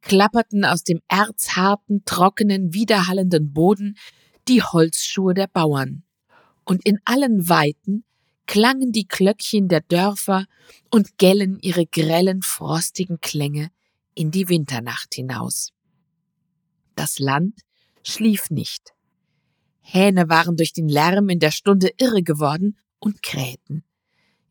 klapperten 0.00 0.64
aus 0.64 0.84
dem 0.84 1.02
erzharten, 1.06 2.02
trockenen, 2.06 2.72
widerhallenden 2.72 3.52
Boden 3.52 3.98
die 4.48 4.62
Holzschuhe 4.62 5.34
der 5.34 5.48
Bauern. 5.48 6.02
Und 6.64 6.86
in 6.86 6.98
allen 7.04 7.50
Weiten 7.50 8.04
klangen 8.46 8.90
die 8.90 9.06
Glöckchen 9.06 9.68
der 9.68 9.82
Dörfer 9.82 10.46
und 10.90 11.18
gellen 11.18 11.58
ihre 11.60 11.84
grellen, 11.84 12.40
frostigen 12.40 13.20
Klänge 13.20 13.70
in 14.14 14.30
die 14.30 14.48
Winternacht 14.48 15.14
hinaus. 15.14 15.74
Das 16.94 17.18
Land 17.18 17.60
schlief 18.02 18.48
nicht. 18.48 18.94
Hähne 19.82 20.30
waren 20.30 20.56
durch 20.56 20.72
den 20.72 20.88
Lärm 20.88 21.28
in 21.28 21.38
der 21.38 21.50
Stunde 21.50 21.90
irre 21.98 22.22
geworden 22.22 22.78
und 22.98 23.22
krähten. 23.22 23.84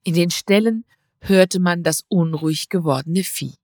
In 0.03 0.13
den 0.13 0.29
Ställen 0.29 0.85
hörte 1.19 1.59
man 1.59 1.81
das 1.81 2.05
unruhig 2.09 2.69
gewordene 2.69 3.23
Vieh. 3.23 3.55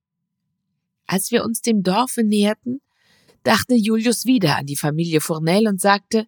Als 1.08 1.32
wir 1.32 1.44
uns 1.44 1.62
dem 1.62 1.84
Dorfe 1.84 2.24
näherten, 2.24 2.82
dachte 3.44 3.76
Julius 3.76 4.26
wieder 4.26 4.58
an 4.58 4.66
die 4.66 4.76
Familie 4.76 5.22
Fournel 5.22 5.68
und 5.68 5.80
sagte, 5.80 6.28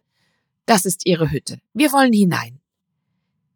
das 0.66 0.86
ist 0.86 1.06
ihre 1.06 1.32
Hütte. 1.32 1.60
Wir 1.74 1.92
wollen 1.92 2.14
hinein. 2.14 2.60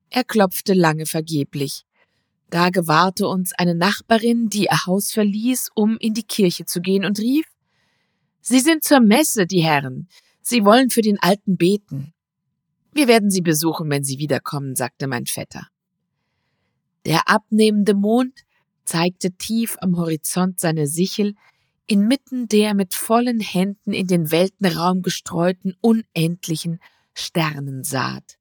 Er 0.10 0.24
klopfte 0.24 0.74
lange 0.74 1.06
vergeblich. 1.06 1.86
Da 2.50 2.70
gewahrte 2.70 3.28
uns 3.28 3.54
eine 3.54 3.75
Nachbarin, 3.75 4.50
die 4.50 4.63
ihr 4.63 4.86
Haus 4.86 5.12
verließ, 5.12 5.70
um 5.74 5.98
in 5.98 6.13
die 6.13 6.24
Kirche 6.24 6.66
zu 6.66 6.82
gehen 6.82 7.06
und 7.06 7.20
rief, 7.20 7.46
Sie 8.42 8.60
sind 8.60 8.84
zur 8.84 9.00
Messe, 9.00 9.46
die 9.46 9.62
Herren. 9.62 10.08
Sie 10.42 10.66
wollen 10.66 10.90
für 10.90 11.04
den 11.04 11.20
Alten 11.20 11.58
beten. 11.58 12.13
Wir 12.92 13.08
werden 13.08 13.30
Sie 13.30 13.42
besuchen, 13.42 13.90
wenn 13.90 14.04
Sie 14.04 14.18
wiederkommen, 14.18 14.75
sagte 14.75 15.08
mein 15.08 15.28
Vetter. 15.28 15.68
Der 17.06 17.30
abnehmende 17.30 17.94
Mond 17.94 18.42
zeigte 18.84 19.32
tief 19.32 19.78
am 19.82 19.98
Horizont 19.98 20.60
seine 20.60 20.88
Sichel, 20.88 21.36
inmitten 21.88 22.48
der 22.48 22.74
mit 22.74 22.94
vollen 22.94 23.40
Händen 23.40 23.94
in 23.94 24.08
den 24.08 24.32
Weltenraum 24.32 25.02
gestreuten 25.02 25.76
unendlichen 25.82 26.80
Sternensaat. 27.14 28.38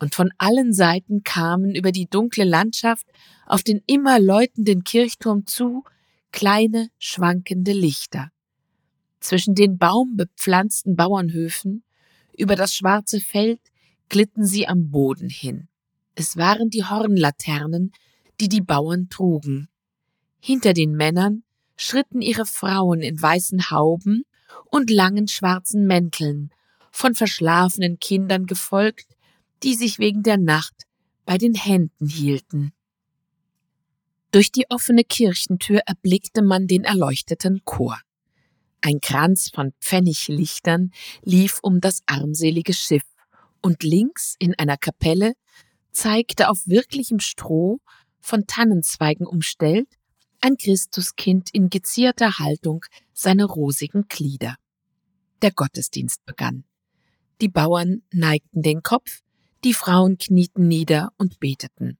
Und 0.00 0.14
von 0.14 0.30
allen 0.38 0.72
Seiten 0.72 1.22
kamen 1.24 1.74
über 1.74 1.92
die 1.92 2.08
dunkle 2.08 2.44
Landschaft 2.44 3.06
auf 3.46 3.62
den 3.62 3.82
immer 3.86 4.20
läutenden 4.20 4.84
Kirchturm 4.84 5.46
zu 5.46 5.84
kleine, 6.32 6.90
schwankende 6.98 7.72
Lichter. 7.72 8.30
Zwischen 9.20 9.54
den 9.54 9.78
baumbepflanzten 9.78 10.94
Bauernhöfen, 10.94 11.82
über 12.36 12.54
das 12.54 12.74
schwarze 12.74 13.20
Feld, 13.20 13.60
glitten 14.08 14.44
sie 14.44 14.68
am 14.68 14.90
Boden 14.90 15.28
hin. 15.28 15.68
Es 16.14 16.36
waren 16.36 16.70
die 16.70 16.84
Hornlaternen, 16.84 17.92
die 18.40 18.48
die 18.48 18.60
Bauern 18.60 19.08
trugen. 19.08 19.68
Hinter 20.40 20.72
den 20.72 20.92
Männern 20.92 21.42
schritten 21.76 22.20
ihre 22.20 22.46
Frauen 22.46 23.00
in 23.00 23.20
weißen 23.20 23.70
Hauben 23.70 24.24
und 24.66 24.90
langen 24.90 25.28
schwarzen 25.28 25.86
Mänteln, 25.86 26.50
von 26.90 27.14
verschlafenen 27.14 27.98
Kindern 27.98 28.46
gefolgt, 28.46 29.16
die 29.62 29.74
sich 29.74 29.98
wegen 29.98 30.22
der 30.22 30.38
Nacht 30.38 30.86
bei 31.24 31.38
den 31.38 31.54
Händen 31.54 32.08
hielten. 32.08 32.72
Durch 34.30 34.52
die 34.52 34.66
offene 34.68 35.04
Kirchentür 35.04 35.80
erblickte 35.86 36.42
man 36.42 36.66
den 36.66 36.84
erleuchteten 36.84 37.62
Chor. 37.64 38.00
Ein 38.80 39.00
Kranz 39.00 39.50
von 39.52 39.72
Pfenniglichtern 39.80 40.92
lief 41.22 41.58
um 41.62 41.80
das 41.80 42.02
armselige 42.06 42.74
Schiff, 42.74 43.04
und 43.60 43.82
links 43.82 44.36
in 44.38 44.54
einer 44.56 44.76
Kapelle 44.76 45.34
zeigte 45.90 46.48
auf 46.48 46.66
wirklichem 46.66 47.18
Stroh, 47.18 47.80
von 48.20 48.46
Tannenzweigen 48.46 49.26
umstellt, 49.26 49.97
ein 50.40 50.56
Christuskind 50.56 51.50
in 51.52 51.70
gezierter 51.70 52.38
Haltung 52.38 52.84
seine 53.12 53.44
rosigen 53.44 54.06
Glieder. 54.08 54.56
Der 55.42 55.52
Gottesdienst 55.52 56.24
begann. 56.24 56.64
Die 57.40 57.48
Bauern 57.48 58.02
neigten 58.12 58.62
den 58.62 58.82
Kopf, 58.82 59.20
die 59.64 59.74
Frauen 59.74 60.18
knieten 60.18 60.68
nieder 60.68 61.10
und 61.16 61.40
beteten. 61.40 61.98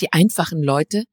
Die 0.00 0.12
einfachen 0.12 0.62
Leute 0.62 1.04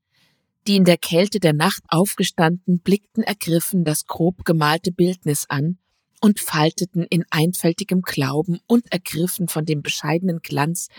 die 0.68 0.76
in 0.76 0.86
der 0.86 0.98
Kälte 0.98 1.40
der 1.40 1.54
Nacht 1.54 1.82
aufgestanden, 1.88 2.80
blickten 2.80 3.24
ergriffen 3.24 3.84
das 3.84 4.06
grob 4.06 4.46
gemalte 4.46 4.92
Bildnis 4.92 5.46
an 5.50 5.80
und 6.22 6.40
falteten 6.40 7.04
in 7.04 7.26
einfältigem 7.32 8.04
Glauben 8.04 8.60
und 8.68 8.92
ergriffen 8.92 9.48
von 9.48 9.66
dem 9.66 9.82
bescheidenen 9.82 10.40
Glanz 10.40 10.90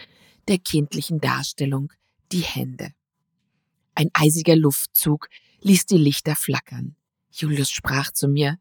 der 0.49 0.59
kindlichen 0.59 1.21
Darstellung 1.21 1.93
die 2.33 2.41
Hände. 2.41 2.93
Ein 3.95 4.11
eisiger 4.15 4.57
Luftzug 4.57 5.29
ließ 5.61 5.87
die 5.87 5.99
Lichter 5.99 6.37
flackern. 6.37 6.97
Julius 7.31 7.71
sprach 7.71 8.13
zu 8.13 8.29
mir, 8.29 8.59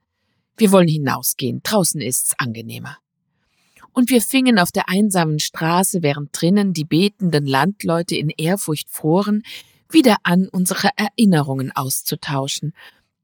wir 0.57 0.71
wollen 0.71 0.87
hinausgehen, 0.87 1.61
draußen 1.63 2.01
ist's 2.01 2.33
angenehmer. 2.37 2.97
Und 3.93 4.09
wir 4.09 4.21
fingen 4.21 4.59
auf 4.59 4.71
der 4.71 4.89
einsamen 4.89 5.39
Straße, 5.39 6.01
während 6.01 6.29
drinnen 6.39 6.73
die 6.73 6.85
betenden 6.85 7.45
Landleute 7.45 8.15
in 8.15 8.29
Ehrfurcht 8.29 8.89
froren, 8.89 9.43
wieder 9.89 10.17
an, 10.23 10.47
unsere 10.47 10.89
Erinnerungen 10.95 11.71
auszutauschen, 11.71 12.73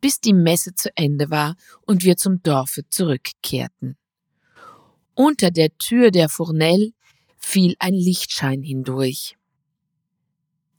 bis 0.01 0.19
die 0.19 0.33
Messe 0.33 0.73
zu 0.75 0.89
Ende 0.95 1.29
war 1.29 1.55
und 1.85 2.03
wir 2.03 2.17
zum 2.17 2.43
Dorfe 2.43 2.87
zurückkehrten. 2.89 3.97
Unter 5.13 5.51
der 5.51 5.75
Tür 5.77 6.11
der 6.11 6.29
Fournel 6.29 6.93
fiel 7.37 7.75
ein 7.79 7.93
Lichtschein 7.93 8.61
hindurch. 8.61 9.37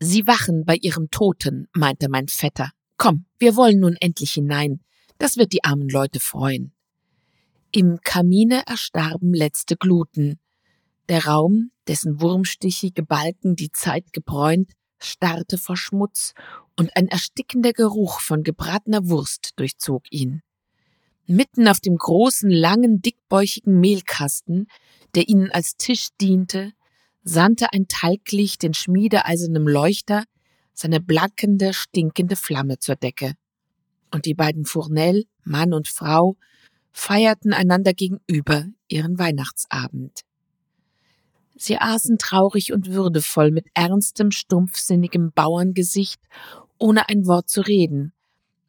Sie 0.01 0.27
wachen 0.27 0.65
bei 0.65 0.77
ihrem 0.77 1.11
Toten, 1.11 1.69
meinte 1.73 2.09
mein 2.09 2.29
Vetter, 2.29 2.71
Komm, 2.99 3.27
wir 3.39 3.55
wollen 3.57 3.81
nun 3.81 3.97
endlich 3.97 4.33
hinein. 4.33 4.81
Das 5.19 5.37
wird 5.37 5.53
die 5.53 5.65
armen 5.65 5.89
Leute 5.89 6.21
freuen. 6.21 6.73
Im 7.71 8.01
Kamine 8.03 8.63
erstarben 8.67 9.35
letzte 9.35 9.77
Gluten. 9.77 10.41
Der 11.09 11.27
Raum, 11.27 11.71
dessen 11.87 12.21
wurmstichige 12.21 13.03
Balken 13.03 13.57
die 13.57 13.71
Zeit 13.73 14.13
gebräunt, 14.13 14.73
starrte 14.99 15.59
vor 15.59 15.77
Schmutz, 15.77 16.35
und 16.77 16.97
ein 16.97 17.09
erstickender 17.09 17.73
Geruch 17.73 18.21
von 18.21 18.43
gebratener 18.43 19.09
Wurst 19.09 19.53
durchzog 19.57 20.05
ihn. 20.11 20.43
Mitten 21.27 21.69
auf 21.69 21.81
dem 21.81 21.97
großen, 21.97 22.51
langen, 22.51 23.03
dickbäuchigen 23.03 23.81
Mehlkasten, 23.81 24.67
der 25.15 25.29
ihnen 25.29 25.51
als 25.51 25.77
Tisch 25.77 26.09
diente, 26.21 26.73
sandte 27.23 27.73
ein 27.73 27.89
Talglicht 27.89 28.65
in 28.65 28.75
schmiedeeisernem 28.75 29.67
Leuchter 29.67 30.25
seine 30.73 31.01
blackende, 31.01 31.75
stinkende 31.75 32.37
Flamme 32.37 32.79
zur 32.79 32.97
Decke. 32.97 33.35
Und 34.13 34.25
die 34.25 34.35
beiden 34.35 34.65
Fournel, 34.65 35.25
Mann 35.43 35.73
und 35.73 35.89
Frau, 35.89 36.37
feierten 36.93 37.53
einander 37.53 37.93
gegenüber 37.93 38.67
ihren 38.89 39.19
Weihnachtsabend. 39.19 40.23
Sie 41.57 41.77
aßen 41.77 42.19
traurig 42.19 42.73
und 42.73 42.93
würdevoll 42.93 43.51
mit 43.51 43.67
ernstem, 43.75 44.31
stumpfsinnigem 44.31 45.33
Bauerngesicht, 45.33 46.21
ohne 46.79 47.09
ein 47.09 47.27
Wort 47.27 47.49
zu 47.49 47.61
reden. 47.61 48.13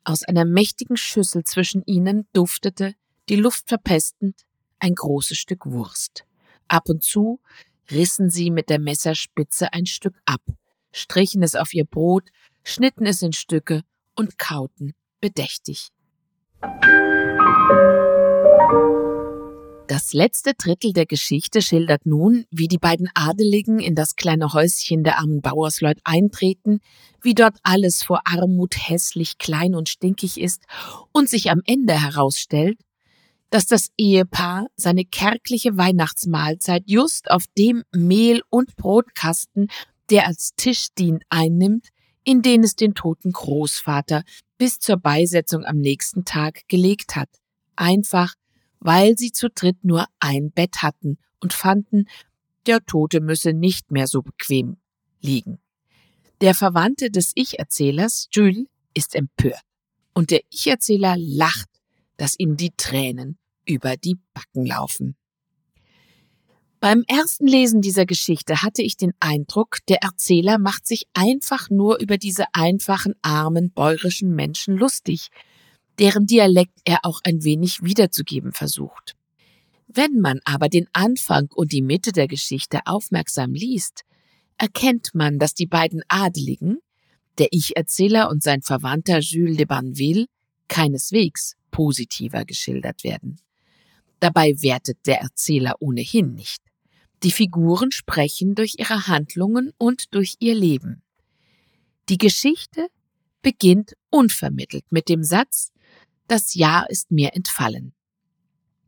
Aus 0.03 0.24
einer 0.24 0.46
mächtigen 0.46 0.98
Schüssel 0.98 1.44
zwischen 1.44 1.84
ihnen 1.86 2.27
duftete, 2.34 2.96
die 3.29 3.36
Luft 3.36 3.70
verpestend, 3.70 4.41
ein 4.79 4.96
großes 4.96 5.38
Stück 5.38 5.68
Wurst. 5.68 6.25
Ab 6.68 6.89
und 6.89 7.03
zu 7.03 7.39
rissen 7.91 8.29
sie 8.29 8.51
mit 8.51 8.69
der 8.69 8.79
Messerspitze 8.79 9.74
ein 9.74 9.86
Stück 9.86 10.15
ab, 10.25 10.41
strichen 10.91 11.43
es 11.43 11.55
auf 11.55 11.74
ihr 11.74 11.86
Brot, 11.86 12.29
schnitten 12.63 13.05
es 13.05 13.22
in 13.22 13.34
Stücke 13.34 13.84
und 14.15 14.38
kauten 14.38 14.93
bedächtig. 15.22 15.89
Das 19.89 20.13
letzte 20.13 20.53
Drittel 20.53 20.93
der 20.93 21.08
Geschichte 21.08 21.63
schildert 21.63 22.05
nun, 22.05 22.46
wie 22.51 22.67
die 22.67 22.77
beiden 22.77 23.10
Adeligen 23.15 23.79
in 23.79 23.96
das 23.96 24.15
kleine 24.15 24.53
Häuschen 24.53 25.03
der 25.03 25.17
armen 25.17 25.41
Bauersleut 25.41 25.98
eintreten, 26.03 26.79
wie 27.24 27.34
dort 27.34 27.58
alles 27.63 28.03
vor 28.03 28.22
Armut 28.25 28.75
hässlich, 28.77 29.39
klein 29.39 29.74
und 29.74 29.89
stinkig 29.89 30.39
ist 30.39 30.63
und 31.12 31.27
sich 31.27 31.50
am 31.50 31.62
Ende 31.65 32.00
herausstellt, 32.00 32.77
dass 33.50 33.65
das 33.65 33.89
Ehepaar 33.98 34.68
seine 34.75 35.06
kärgliche 35.06 35.77
Weihnachtsmahlzeit 35.77 36.84
just 36.86 37.32
auf 37.32 37.46
dem 37.58 37.84
Mehl- 37.91 38.44
und 38.50 38.75
Brotkasten, 38.75 39.68
der 40.10 40.27
als 40.27 40.53
Tisch 40.56 40.88
dient, 40.98 41.24
einnimmt, 41.29 41.89
in 42.24 42.41
den 42.41 42.63
es 42.63 42.75
den 42.75 42.94
toten 42.94 43.32
Großvater 43.32 44.24
bis 44.58 44.79
zur 44.79 44.98
Beisetzung 44.98 45.65
am 45.65 45.77
nächsten 45.77 46.25
Tag 46.25 46.68
gelegt 46.68 47.15
hat. 47.15 47.29
Einfach, 47.75 48.36
weil 48.79 49.18
sie 49.18 49.32
zu 49.32 49.50
dritt 49.50 49.84
nur 49.84 50.06
ein 50.20 50.51
Bett 50.51 50.82
hatten 50.82 51.18
und 51.39 51.53
fanden, 51.53 52.06
der 52.68 52.86
Tote 52.86 53.22
müsse 53.22 53.53
nicht 53.53 53.91
mehr 53.91 54.08
so 54.08 54.22
bequem 54.22 54.77
liegen. 55.22 55.60
Der 56.41 56.53
Verwandte 56.53 57.10
des 57.10 57.32
Ich-Erzählers, 57.36 58.27
Jules, 58.32 58.65
ist 58.94 59.15
empört. 59.15 59.62
Und 60.13 60.32
der 60.32 60.41
Ich-Erzähler 60.50 61.15
lacht, 61.18 61.69
dass 62.20 62.36
ihm 62.38 62.58
die 62.58 62.72
Tränen 62.76 63.38
über 63.66 63.96
die 63.96 64.18
Backen 64.34 64.66
laufen. 64.66 65.15
Beim 66.82 67.04
ersten 67.08 67.48
Lesen 67.48 67.82
dieser 67.82 68.06
Geschichte 68.06 68.62
hatte 68.62 68.82
ich 68.82 68.96
den 68.96 69.13
Eindruck, 69.20 69.78
der 69.88 70.04
Erzähler 70.04 70.60
macht 70.60 70.86
sich 70.86 71.08
einfach 71.13 71.70
nur 71.70 72.00
über 72.00 72.17
diese 72.17 72.46
einfachen, 72.54 73.15
armen, 73.22 73.72
bäuerischen 73.72 74.34
Menschen 74.34 74.78
lustig, 74.78 75.30
deren 75.98 76.26
Dialekt 76.26 76.80
er 76.86 77.00
auch 77.04 77.20
ein 77.24 77.43
wenig 77.43 77.84
wiederzugeben 77.84 78.54
versucht. 78.54 79.15
Wenn 79.88 80.20
man 80.20 80.39
aber 80.46 80.70
den 80.70 80.88
Anfang 80.93 81.50
und 81.54 81.72
die 81.72 81.82
Mitte 81.82 82.12
der 82.12 82.28
Geschichte 82.28 82.80
aufmerksam 82.86 83.54
liest, 83.54 84.04
erkennt 84.58 85.10
man, 85.13 85.39
dass 85.39 85.54
die 85.54 85.67
beiden 85.67 86.02
Adeligen, 86.08 86.80
der 87.39 87.48
Ich-Erzähler 87.52 88.30
und 88.30 88.43
sein 88.43 88.62
Verwandter 88.62 89.20
Jules 89.20 89.58
de 89.58 89.65
Banville, 89.65 90.28
keineswegs 90.67 91.56
positiver 91.71 92.45
geschildert 92.45 93.03
werden. 93.03 93.39
Dabei 94.19 94.62
wertet 94.62 95.05
der 95.05 95.21
Erzähler 95.21 95.75
ohnehin 95.79 96.34
nicht. 96.34 96.62
Die 97.23 97.32
Figuren 97.32 97.91
sprechen 97.91 98.55
durch 98.55 98.75
ihre 98.77 99.08
Handlungen 99.08 99.71
und 99.77 100.13
durch 100.13 100.36
ihr 100.39 100.55
Leben. 100.55 101.01
Die 102.10 102.17
Geschichte 102.17 102.88
beginnt 103.41 103.93
unvermittelt 104.10 104.86
mit 104.89 105.10
dem 105.10 105.23
Satz, 105.23 105.71
das 106.27 106.53
Jahr 106.53 106.89
ist 106.89 107.12
mir 107.12 107.34
entfallen. 107.34 107.93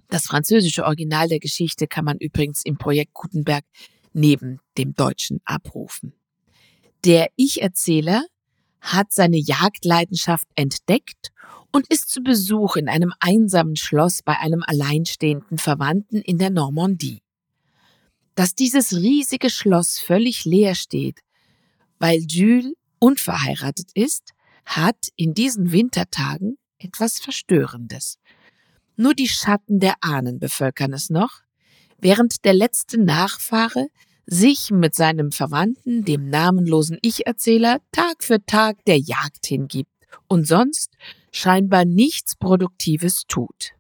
Das 0.08 0.26
französische 0.26 0.84
Original 0.86 1.30
der 1.30 1.40
Geschichte 1.40 1.88
kann 1.88 2.06
man 2.06 2.18
übrigens 2.18 2.64
im 2.64 2.78
Projekt 2.78 3.14
Gutenberg 3.14 3.64
neben 4.14 4.60
dem 4.78 4.94
deutschen 4.94 5.40
abrufen. 5.46 6.14
Der 7.06 7.30
Ich-Erzähler 7.36 8.26
hat 8.82 9.14
seine 9.14 9.38
Jagdleidenschaft 9.38 10.48
entdeckt 10.56 11.32
und 11.72 11.88
ist 11.88 12.10
zu 12.10 12.22
Besuch 12.22 12.76
in 12.76 12.90
einem 12.90 13.14
einsamen 13.20 13.78
Schloss 13.78 14.22
bei 14.24 14.38
einem 14.38 14.64
alleinstehenden 14.66 15.58
Verwandten 15.58 16.18
in 16.18 16.38
der 16.38 16.50
Normandie 16.50 17.22
dass 18.36 18.56
dieses 18.56 18.94
riesige 18.94 19.50
Schloss 19.50 20.00
völlig 20.00 20.46
leer 20.46 20.76
steht, 20.76 21.20
weil 22.00 22.20
Jules 22.28 22.74
unverheiratet 23.00 23.92
ist, 23.94 24.32
hat 24.66 25.10
in 25.16 25.34
diesen 25.34 25.72
Wintertagen 25.72 26.58
etwas 26.78 27.20
Verstörendes. 27.20 28.18
Nur 28.96 29.14
die 29.14 29.28
Schatten 29.28 29.80
der 29.80 29.96
Ahnen 30.02 30.40
bevölkern 30.40 30.94
es 30.94 31.10
noch, 31.10 31.42
während 32.00 32.46
der 32.46 32.54
letzte 32.54 33.00
Nachfahre 33.00 33.88
sich 34.26 34.72
mit 34.72 34.96
seinem 34.96 35.32
Verwandten, 35.32 36.06
dem 36.06 36.30
namenlosen 36.30 36.98
Ich-Erzähler, 37.02 37.80
Tag 37.92 38.24
für 38.24 38.46
Tag 38.46 38.84
der 38.86 38.98
Jagd 38.98 39.46
hingibt 39.46 39.90
und 40.28 40.48
sonst 40.48 40.92
scheinbar 41.32 41.86
nichts 41.86 42.36
Produktives 42.36 43.24
tut. 43.28 43.72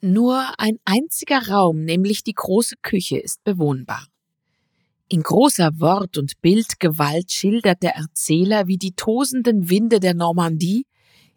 Nur 0.00 0.44
ein 0.58 0.78
einziger 0.84 1.48
Raum, 1.48 1.84
nämlich 1.84 2.22
die 2.22 2.34
große 2.34 2.76
Küche, 2.82 3.18
ist 3.18 3.42
bewohnbar. 3.44 4.06
In 5.08 5.22
großer 5.22 5.80
Wort- 5.80 6.18
und 6.18 6.40
Bildgewalt 6.40 7.32
schildert 7.32 7.82
der 7.82 7.96
Erzähler, 7.96 8.66
wie 8.66 8.78
die 8.78 8.92
tosenden 8.92 9.68
Winde 9.70 10.00
der 10.00 10.14
Normandie 10.14 10.86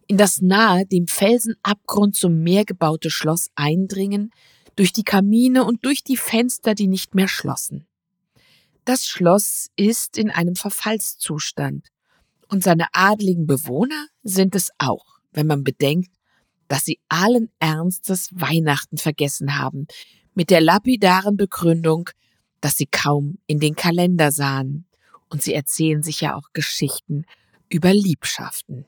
in 0.07 0.17
das 0.17 0.41
nahe 0.41 0.85
dem 0.85 1.07
Felsenabgrund 1.07 2.15
zum 2.15 2.41
Meer 2.41 2.65
gebaute 2.65 3.09
Schloss 3.09 3.49
eindringen, 3.55 4.31
durch 4.75 4.93
die 4.93 5.03
Kamine 5.03 5.65
und 5.65 5.83
durch 5.85 6.03
die 6.03 6.17
Fenster, 6.17 6.75
die 6.75 6.87
nicht 6.87 7.15
mehr 7.15 7.27
schlossen. 7.27 7.86
Das 8.87 9.05
Schloss 9.05 9.67
ist 9.75 10.17
in 10.17 10.31
einem 10.31 10.55
Verfallszustand, 10.55 11.89
und 12.47 12.63
seine 12.63 12.85
adligen 12.93 13.45
Bewohner 13.45 14.07
sind 14.23 14.55
es 14.55 14.71
auch, 14.77 15.19
wenn 15.33 15.45
man 15.45 15.65
bedenkt, 15.65 16.15
dass 16.69 16.85
sie 16.85 17.01
allen 17.09 17.51
Ernstes 17.59 18.29
Weihnachten 18.31 18.97
vergessen 18.97 19.59
haben, 19.59 19.87
mit 20.35 20.49
der 20.49 20.61
lapidaren 20.61 21.35
Begründung, 21.35 22.09
dass 22.61 22.77
sie 22.77 22.85
kaum 22.85 23.39
in 23.45 23.59
den 23.59 23.75
Kalender 23.75 24.31
sahen. 24.31 24.85
Und 25.27 25.41
sie 25.41 25.53
erzählen 25.53 26.01
sich 26.01 26.21
ja 26.21 26.37
auch 26.37 26.53
Geschichten 26.53 27.25
über 27.67 27.93
Liebschaften. 27.93 28.85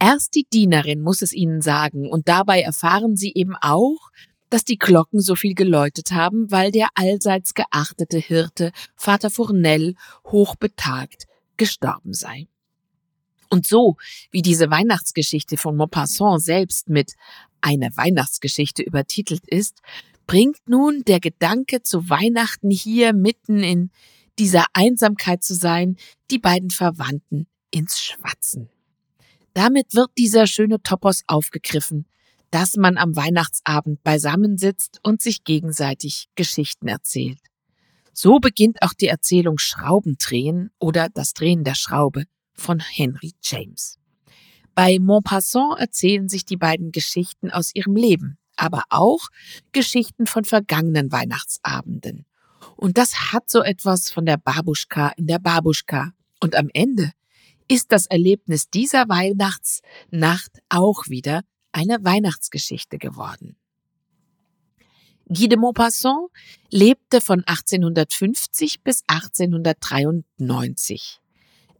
Erst 0.00 0.34
die 0.34 0.48
Dienerin 0.52 1.00
muss 1.00 1.22
es 1.22 1.32
ihnen 1.32 1.62
sagen, 1.62 2.10
und 2.10 2.26
dabei 2.26 2.60
erfahren 2.62 3.14
sie 3.14 3.34
eben 3.36 3.54
auch, 3.54 4.10
dass 4.54 4.64
die 4.64 4.78
Glocken 4.78 5.20
so 5.20 5.34
viel 5.34 5.56
geläutet 5.56 6.12
haben, 6.12 6.48
weil 6.48 6.70
der 6.70 6.86
allseits 6.94 7.54
geachtete 7.54 8.18
Hirte 8.18 8.70
Vater 8.94 9.28
Fournel 9.28 9.96
hochbetagt 10.28 11.26
gestorben 11.56 12.12
sei. 12.12 12.46
Und 13.50 13.66
so 13.66 13.96
wie 14.30 14.42
diese 14.42 14.70
Weihnachtsgeschichte 14.70 15.56
von 15.56 15.74
Maupassant 15.74 16.40
selbst 16.40 16.88
mit 16.88 17.14
eine 17.62 17.96
Weihnachtsgeschichte 17.96 18.84
übertitelt 18.84 19.42
ist, 19.48 19.80
bringt 20.28 20.68
nun 20.68 21.02
der 21.02 21.18
Gedanke 21.18 21.82
zu 21.82 22.08
Weihnachten 22.08 22.70
hier 22.70 23.12
mitten 23.12 23.60
in 23.60 23.90
dieser 24.38 24.66
Einsamkeit 24.72 25.42
zu 25.42 25.56
sein, 25.56 25.96
die 26.30 26.38
beiden 26.38 26.70
Verwandten 26.70 27.48
ins 27.72 28.00
Schwatzen. 28.00 28.70
Damit 29.52 29.94
wird 29.94 30.12
dieser 30.16 30.46
schöne 30.46 30.80
Topos 30.80 31.24
aufgegriffen, 31.26 32.06
dass 32.54 32.76
man 32.76 32.98
am 32.98 33.16
Weihnachtsabend 33.16 34.04
beisammensitzt 34.04 35.00
und 35.02 35.20
sich 35.20 35.42
gegenseitig 35.42 36.28
Geschichten 36.36 36.86
erzählt. 36.86 37.40
So 38.12 38.38
beginnt 38.38 38.80
auch 38.80 38.92
die 38.92 39.08
Erzählung 39.08 39.58
Schraubendrehen 39.58 40.70
oder 40.78 41.08
das 41.08 41.32
Drehen 41.32 41.64
der 41.64 41.74
Schraube 41.74 42.26
von 42.52 42.78
Henry 42.78 43.32
James. 43.42 43.98
Bei 44.76 45.00
Montpassant 45.00 45.80
erzählen 45.80 46.28
sich 46.28 46.44
die 46.44 46.56
beiden 46.56 46.92
Geschichten 46.92 47.50
aus 47.50 47.74
ihrem 47.74 47.96
Leben, 47.96 48.38
aber 48.54 48.84
auch 48.88 49.26
Geschichten 49.72 50.26
von 50.26 50.44
vergangenen 50.44 51.10
Weihnachtsabenden. 51.10 52.24
Und 52.76 52.98
das 52.98 53.32
hat 53.32 53.50
so 53.50 53.62
etwas 53.62 54.12
von 54.12 54.26
der 54.26 54.36
Babuschka 54.36 55.08
in 55.16 55.26
der 55.26 55.40
Babuschka. 55.40 56.12
Und 56.40 56.54
am 56.54 56.70
Ende 56.72 57.10
ist 57.66 57.90
das 57.90 58.06
Erlebnis 58.06 58.70
dieser 58.70 59.08
Weihnachtsnacht 59.08 60.60
auch 60.68 61.08
wieder 61.08 61.42
eine 61.74 62.04
Weihnachtsgeschichte 62.04 62.98
geworden. 62.98 63.56
Guy 65.26 65.48
de 65.48 65.58
Maupassant 65.58 66.28
lebte 66.70 67.20
von 67.20 67.42
1850 67.46 68.82
bis 68.82 69.02
1893. 69.06 71.20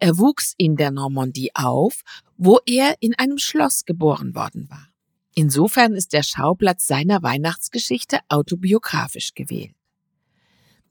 Er 0.01 0.19
wuchs 0.19 0.55
in 0.57 0.75
der 0.77 0.91
Normandie 0.91 1.55
auf, 1.55 2.01
wo 2.37 2.59
er 2.67 2.97
in 3.01 3.15
einem 3.17 3.39
Schloss 3.39 3.85
geboren 3.85 4.35
worden 4.35 4.69
war. 4.71 4.89
Insofern 5.35 5.95
ist 5.95 6.13
der 6.13 6.23
Schauplatz 6.23 6.87
seiner 6.87 7.23
Weihnachtsgeschichte 7.23 8.19
autobiografisch 8.29 9.35
gewählt. 9.35 9.75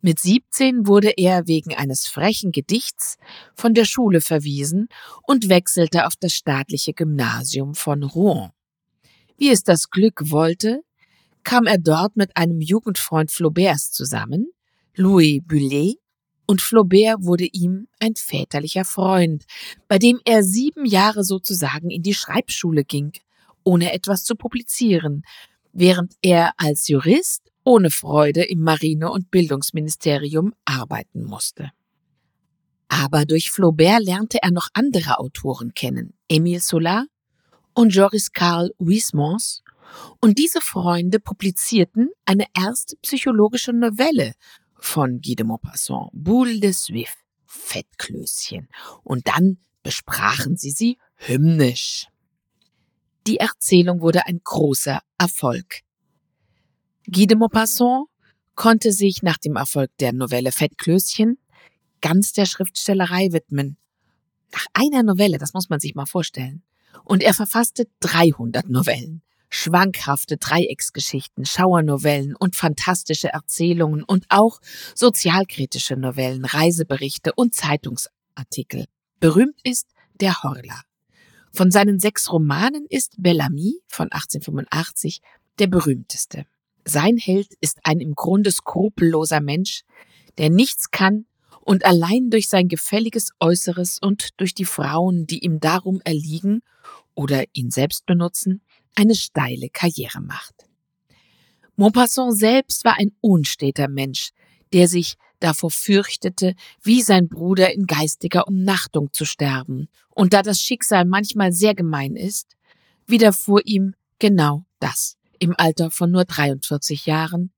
Mit 0.01 0.19
17 0.19 0.85
wurde 0.85 1.13
er 1.15 1.47
wegen 1.47 1.75
eines 1.75 2.07
frechen 2.07 2.51
Gedichts 2.51 3.17
von 3.55 3.73
der 3.73 3.85
Schule 3.85 4.19
verwiesen 4.19 4.89
und 5.23 5.47
wechselte 5.47 6.05
auf 6.05 6.17
das 6.17 6.33
staatliche 6.33 6.93
Gymnasium 6.93 7.73
von 7.73 8.03
Rouen. 8.03 8.51
Wie 9.37 9.49
es 9.49 9.63
das 9.63 9.89
Glück 9.89 10.31
wollte, 10.31 10.81
kam 11.43 11.65
er 11.65 11.77
dort 11.77 12.15
mit 12.15 12.35
einem 12.37 12.61
Jugendfreund 12.61 13.31
Flauberts 13.31 13.91
zusammen, 13.91 14.47
Louis 14.95 15.41
Bullet, 15.45 15.97
und 16.45 16.61
Flaubert 16.61 17.23
wurde 17.23 17.45
ihm 17.45 17.87
ein 17.99 18.15
väterlicher 18.15 18.85
Freund, 18.85 19.45
bei 19.87 19.97
dem 19.97 20.19
er 20.25 20.43
sieben 20.43 20.85
Jahre 20.85 21.23
sozusagen 21.23 21.89
in 21.89 22.03
die 22.03 22.13
Schreibschule 22.13 22.83
ging, 22.83 23.13
ohne 23.63 23.93
etwas 23.93 24.23
zu 24.23 24.35
publizieren, 24.35 25.23
während 25.71 26.13
er 26.21 26.51
als 26.57 26.87
Jurist 26.87 27.51
ohne 27.63 27.89
Freude 27.89 28.43
im 28.43 28.59
Marine- 28.59 29.11
und 29.11 29.31
Bildungsministerium 29.31 30.53
arbeiten 30.65 31.23
musste. 31.23 31.71
Aber 32.89 33.25
durch 33.25 33.49
Flaubert 33.49 34.03
lernte 34.03 34.39
er 34.43 34.51
noch 34.51 34.67
andere 34.73 35.17
Autoren 35.17 35.73
kennen, 35.73 36.13
Émile 36.29 36.61
Zola 36.61 37.05
und 37.73 37.93
Joris 37.93 38.31
Karl 38.31 38.71
Huysmans, 38.79 39.63
und 40.19 40.39
diese 40.39 40.61
Freunde 40.61 41.19
publizierten 41.19 42.09
eine 42.25 42.45
erste 42.55 42.95
psychologische 42.97 43.73
Novelle 43.73 44.33
von 44.79 45.21
Guy 45.21 45.35
de 45.35 45.45
Maupassant, 45.45 46.09
Boule 46.13 46.59
de 46.59 46.71
Suif, 46.71 47.15
Fettklößchen, 47.45 48.67
und 49.03 49.27
dann 49.27 49.57
besprachen 49.83 50.57
sie 50.57 50.71
sie 50.71 50.97
hymnisch. 51.15 52.07
Die 53.27 53.37
Erzählung 53.37 54.01
wurde 54.01 54.25
ein 54.25 54.41
großer 54.43 55.01
Erfolg. 55.17 55.81
Guy 57.05 57.27
de 57.27 57.37
Maupassant 57.37 58.07
konnte 58.55 58.91
sich 58.91 59.23
nach 59.23 59.37
dem 59.37 59.55
Erfolg 59.55 59.91
der 59.99 60.13
Novelle 60.13 60.51
Fettklößchen 60.51 61.37
ganz 62.01 62.33
der 62.33 62.45
Schriftstellerei 62.45 63.31
widmen. 63.31 63.77
Nach 64.51 64.67
einer 64.73 65.03
Novelle, 65.03 65.37
das 65.37 65.53
muss 65.53 65.69
man 65.69 65.79
sich 65.79 65.95
mal 65.95 66.05
vorstellen. 66.05 66.63
Und 67.03 67.23
er 67.23 67.33
verfasste 67.33 67.87
300 68.01 68.69
Novellen. 68.69 69.21
Schwankhafte 69.49 70.37
Dreiecksgeschichten, 70.37 71.45
Schauernovellen 71.45 72.35
und 72.35 72.55
fantastische 72.55 73.29
Erzählungen 73.29 74.03
und 74.03 74.25
auch 74.29 74.59
sozialkritische 74.95 75.95
Novellen, 75.95 76.43
Reiseberichte 76.43 77.33
und 77.35 77.53
Zeitungsartikel. 77.53 78.85
Berühmt 79.19 79.59
ist 79.63 79.89
der 80.19 80.41
Horler. 80.41 80.81
Von 81.51 81.69
seinen 81.69 81.99
sechs 81.99 82.31
Romanen 82.31 82.87
ist 82.89 83.13
Bellamy 83.19 83.75
von 83.87 84.11
1885 84.11 85.21
der 85.59 85.67
berühmteste. 85.67 86.45
Sein 86.83 87.17
Held 87.17 87.53
ist 87.61 87.77
ein 87.83 87.99
im 87.99 88.15
Grunde 88.15 88.51
skrupelloser 88.51 89.39
Mensch, 89.39 89.83
der 90.39 90.49
nichts 90.49 90.89
kann 90.89 91.25
und 91.63 91.85
allein 91.85 92.29
durch 92.29 92.49
sein 92.49 92.67
gefälliges 92.67 93.31
Äußeres 93.39 93.99
und 93.99 94.29
durch 94.37 94.53
die 94.53 94.65
Frauen, 94.65 95.25
die 95.27 95.39
ihm 95.39 95.59
darum 95.59 96.01
erliegen 96.03 96.61
oder 97.15 97.45
ihn 97.53 97.71
selbst 97.71 98.05
benutzen, 98.05 98.61
eine 98.95 99.15
steile 99.15 99.69
Karriere 99.69 100.21
macht. 100.21 100.53
Maupassant 101.75 102.37
selbst 102.37 102.83
war 102.83 102.97
ein 102.97 103.11
unsteter 103.21 103.87
Mensch, 103.87 104.31
der 104.73 104.87
sich 104.87 105.15
davor 105.39 105.71
fürchtete, 105.71 106.55
wie 106.81 107.01
sein 107.01 107.27
Bruder 107.29 107.73
in 107.73 107.87
geistiger 107.87 108.47
Umnachtung 108.47 109.11
zu 109.13 109.25
sterben. 109.25 109.87
Und 110.09 110.33
da 110.33 110.41
das 110.41 110.59
Schicksal 110.59 111.05
manchmal 111.05 111.51
sehr 111.53 111.75
gemein 111.75 112.15
ist, 112.15 112.55
widerfuhr 113.07 113.61
ihm 113.65 113.95
genau 114.19 114.65
das 114.79 115.17
im 115.39 115.53
Alter 115.57 115.91
von 115.91 116.11
nur 116.11 116.25
43 116.25 117.05
Jahren, 117.05 117.51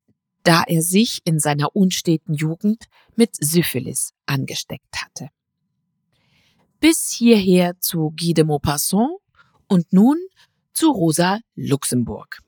da 0.46 0.64
er 0.68 0.82
sich 0.82 1.20
in 1.26 1.40
seiner 1.40 1.76
unsteten 1.76 2.36
Jugend 2.36 2.86
mit 3.16 3.36
Syphilis 3.36 4.14
angesteckt 4.28 4.96
hatte. 4.96 5.30
Bis 6.80 7.10
hierher 7.10 7.74
zu 7.80 8.14
Guy 8.18 8.34
de 8.34 8.44
Maupassant 8.44 9.18
und 9.68 9.92
nun 9.92 10.18
zu 10.72 10.92
Rosa 10.92 11.40
Luxemburg. 11.56 12.40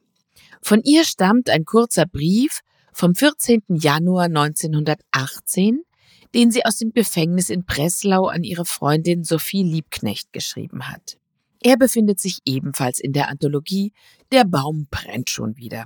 Von 0.62 0.82
ihr 0.84 1.06
stammt 1.06 1.50
ein 1.50 1.66
kurzer 1.66 2.06
Brief 2.06 2.62
vom 2.94 3.16
14. 3.16 3.64
Januar 3.68 4.26
1918, 4.26 5.82
den 6.36 6.52
sie 6.52 6.66
aus 6.66 6.78
dem 6.78 6.94
Gefängnis 6.94 7.50
in 7.50 7.66
Breslau 7.66 8.28
an 8.28 8.44
ihre 8.44 8.66
Freundin 8.66 9.24
Sophie 9.24 9.64
Liebknecht 9.64 10.32
geschrieben 10.34 10.88
hat. 10.88 11.18
Er 11.64 11.78
befindet 11.78 12.20
sich 12.20 12.40
ebenfalls 12.46 13.00
in 13.00 13.14
der 13.14 13.30
Anthologie 13.30 13.92
Der 14.32 14.44
Baum 14.44 14.88
brennt 14.92 15.32
schon 15.32 15.58
wieder. 15.58 15.86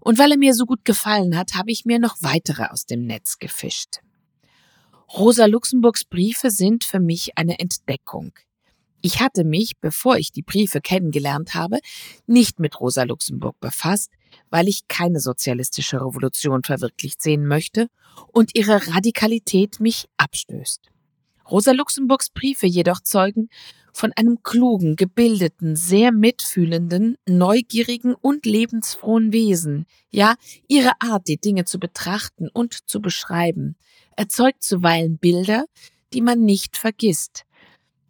Und 0.00 0.18
weil 0.18 0.32
er 0.32 0.38
mir 0.38 0.54
so 0.54 0.66
gut 0.66 0.84
gefallen 0.84 1.36
hat, 1.36 1.54
habe 1.54 1.70
ich 1.70 1.84
mir 1.84 1.98
noch 1.98 2.16
weitere 2.20 2.66
aus 2.66 2.86
dem 2.86 3.04
Netz 3.06 3.38
gefischt. 3.38 4.00
Rosa 5.12 5.46
Luxemburgs 5.46 6.04
Briefe 6.04 6.50
sind 6.50 6.84
für 6.84 7.00
mich 7.00 7.36
eine 7.38 7.58
Entdeckung. 7.58 8.32
Ich 9.00 9.20
hatte 9.20 9.44
mich, 9.44 9.72
bevor 9.80 10.16
ich 10.16 10.32
die 10.32 10.42
Briefe 10.42 10.80
kennengelernt 10.80 11.54
habe, 11.54 11.78
nicht 12.26 12.58
mit 12.58 12.80
Rosa 12.80 13.02
Luxemburg 13.02 13.60
befasst, 13.60 14.10
weil 14.48 14.66
ich 14.66 14.88
keine 14.88 15.20
sozialistische 15.20 15.98
Revolution 15.98 16.62
verwirklicht 16.62 17.20
sehen 17.20 17.46
möchte 17.46 17.88
und 18.32 18.56
ihre 18.56 18.88
Radikalität 18.94 19.78
mich 19.78 20.06
abstößt. 20.16 20.90
Rosa 21.50 21.72
Luxemburgs 21.72 22.30
Briefe 22.30 22.66
jedoch 22.66 23.00
zeugen 23.00 23.50
von 23.94 24.12
einem 24.16 24.42
klugen, 24.42 24.96
gebildeten, 24.96 25.76
sehr 25.76 26.10
mitfühlenden, 26.10 27.16
neugierigen 27.26 28.14
und 28.14 28.44
lebensfrohen 28.44 29.32
Wesen. 29.32 29.86
Ja, 30.10 30.34
ihre 30.66 30.90
Art, 30.98 31.28
die 31.28 31.38
Dinge 31.38 31.64
zu 31.64 31.78
betrachten 31.78 32.48
und 32.52 32.88
zu 32.90 33.00
beschreiben, 33.00 33.76
erzeugt 34.16 34.64
zuweilen 34.64 35.18
Bilder, 35.18 35.66
die 36.12 36.22
man 36.22 36.40
nicht 36.40 36.76
vergisst, 36.76 37.44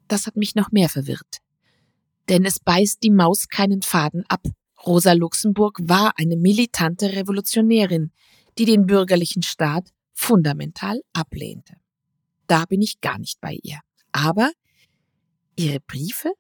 das 0.09 0.27
hat 0.27 0.37
mich 0.37 0.55
noch 0.55 0.73
mehr 0.73 0.88
verwirrt. 0.88 1.38
Denn 2.31 2.47
es 2.47 2.59
beißt 2.59 3.03
die 3.03 3.11
Maus 3.11 3.49
keinen 3.49 3.83
Faden 3.83 4.25
ab. 4.29 4.42
Rosa 4.87 5.12
Luxemburg 5.12 5.79
war 5.83 6.14
eine 6.16 6.37
militante 6.37 7.12
Revolutionärin, 7.12 8.11
die 8.57 8.64
den 8.64 8.87
bürgerlichen 8.87 9.42
Staat 9.42 9.90
fundamental 10.14 11.03
ablehnte. 11.12 11.75
Da 12.47 12.64
bin 12.64 12.81
ich 12.81 13.01
gar 13.03 13.18
nicht 13.18 13.40
bei 13.40 13.59
ihr. 13.62 13.81
Aber 14.12 14.51
ihre 15.57 15.81
Briefe, 15.81 16.33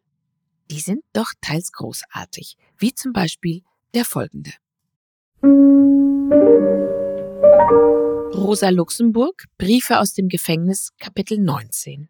die 0.70 0.80
sind 0.80 1.04
doch 1.12 1.32
teils 1.40 1.72
großartig, 1.72 2.56
wie 2.78 2.94
zum 2.94 3.12
Beispiel 3.12 3.62
der 3.94 4.04
folgende. 4.04 4.52
Rosa 8.34 8.68
Luxemburg, 8.70 9.44
Briefe 9.58 10.00
aus 10.00 10.14
dem 10.14 10.28
Gefängnis, 10.28 10.90
Kapitel 10.98 11.38
19. 11.38 12.08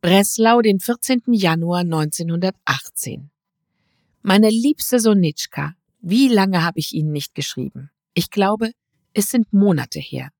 Breslau, 0.00 0.60
den 0.60 0.78
14. 0.78 1.22
Januar 1.28 1.80
1918. 1.80 3.30
Meine 4.22 4.50
liebste 4.50 5.00
Sonitschka, 5.00 5.74
wie 6.00 6.28
lange 6.28 6.62
habe 6.64 6.78
ich 6.78 6.92
Ihnen 6.92 7.12
nicht 7.12 7.34
geschrieben? 7.34 7.90
Ich 8.14 8.30
glaube, 8.30 8.72
es 9.14 9.30
sind 9.30 9.52
Monate 9.52 9.98
her. 9.98 10.30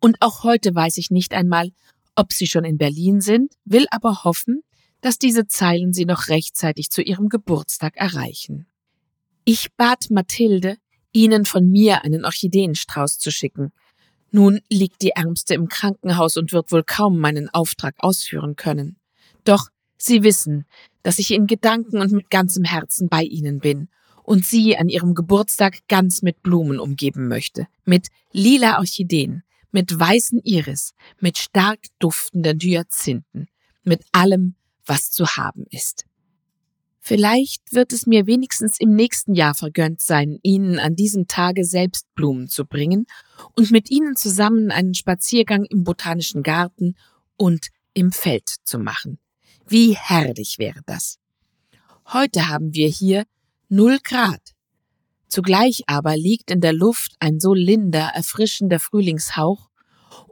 Und 0.00 0.16
auch 0.20 0.42
heute 0.42 0.74
weiß 0.74 0.96
ich 0.96 1.10
nicht 1.10 1.32
einmal, 1.32 1.70
ob 2.16 2.32
Sie 2.32 2.46
schon 2.46 2.64
in 2.64 2.78
Berlin 2.78 3.20
sind, 3.20 3.54
will 3.64 3.86
aber 3.90 4.24
hoffen, 4.24 4.62
dass 5.00 5.18
diese 5.18 5.46
Zeilen 5.46 5.92
Sie 5.92 6.04
noch 6.04 6.28
rechtzeitig 6.28 6.90
zu 6.90 7.02
Ihrem 7.02 7.28
Geburtstag 7.28 7.96
erreichen. 7.96 8.66
Ich 9.44 9.72
bat 9.76 10.10
Mathilde, 10.10 10.76
Ihnen 11.12 11.44
von 11.44 11.68
mir 11.68 12.04
einen 12.04 12.24
Orchideenstrauß 12.24 13.18
zu 13.18 13.30
schicken, 13.30 13.72
nun 14.32 14.60
liegt 14.68 15.02
die 15.02 15.10
Ärmste 15.10 15.54
im 15.54 15.68
Krankenhaus 15.68 16.36
und 16.36 16.52
wird 16.52 16.70
wohl 16.70 16.84
kaum 16.84 17.18
meinen 17.18 17.48
Auftrag 17.48 17.96
ausführen 17.98 18.56
können. 18.56 18.96
Doch 19.44 19.68
Sie 19.96 20.22
wissen, 20.22 20.64
dass 21.02 21.18
ich 21.18 21.32
in 21.32 21.46
Gedanken 21.46 21.98
und 21.98 22.12
mit 22.12 22.30
ganzem 22.30 22.64
Herzen 22.64 23.08
bei 23.08 23.22
Ihnen 23.22 23.58
bin 23.58 23.88
und 24.22 24.44
Sie 24.44 24.76
an 24.76 24.88
Ihrem 24.88 25.14
Geburtstag 25.14 25.80
ganz 25.88 26.22
mit 26.22 26.42
Blumen 26.42 26.78
umgeben 26.78 27.28
möchte, 27.28 27.66
mit 27.84 28.08
lila 28.32 28.78
Orchideen, 28.78 29.42
mit 29.72 29.98
weißen 29.98 30.40
Iris, 30.44 30.94
mit 31.18 31.36
stark 31.36 31.80
duftenden 31.98 32.60
Hyazinthen, 32.60 33.48
mit 33.82 34.04
allem, 34.12 34.54
was 34.90 35.10
zu 35.12 35.24
haben 35.36 35.64
ist. 35.70 36.04
Vielleicht 37.00 37.72
wird 37.72 37.92
es 37.92 38.06
mir 38.06 38.26
wenigstens 38.26 38.78
im 38.78 38.94
nächsten 38.94 39.34
Jahr 39.34 39.54
vergönnt 39.54 40.02
sein, 40.02 40.38
Ihnen 40.42 40.78
an 40.78 40.96
diesem 40.96 41.28
Tage 41.28 41.64
selbst 41.64 42.12
Blumen 42.14 42.48
zu 42.48 42.66
bringen 42.66 43.06
und 43.56 43.70
mit 43.70 43.90
Ihnen 43.90 44.16
zusammen 44.16 44.70
einen 44.70 44.94
Spaziergang 44.94 45.64
im 45.64 45.84
Botanischen 45.84 46.42
Garten 46.42 46.96
und 47.36 47.68
im 47.94 48.12
Feld 48.12 48.48
zu 48.64 48.78
machen. 48.78 49.18
Wie 49.66 49.96
herrlich 49.96 50.58
wäre 50.58 50.80
das. 50.84 51.18
Heute 52.12 52.48
haben 52.48 52.74
wir 52.74 52.88
hier 52.88 53.24
null 53.68 53.98
Grad. 54.02 54.42
Zugleich 55.28 55.84
aber 55.86 56.16
liegt 56.16 56.50
in 56.50 56.60
der 56.60 56.72
Luft 56.72 57.14
ein 57.20 57.38
so 57.38 57.54
linder, 57.54 58.10
erfrischender 58.14 58.80
Frühlingshauch, 58.80 59.70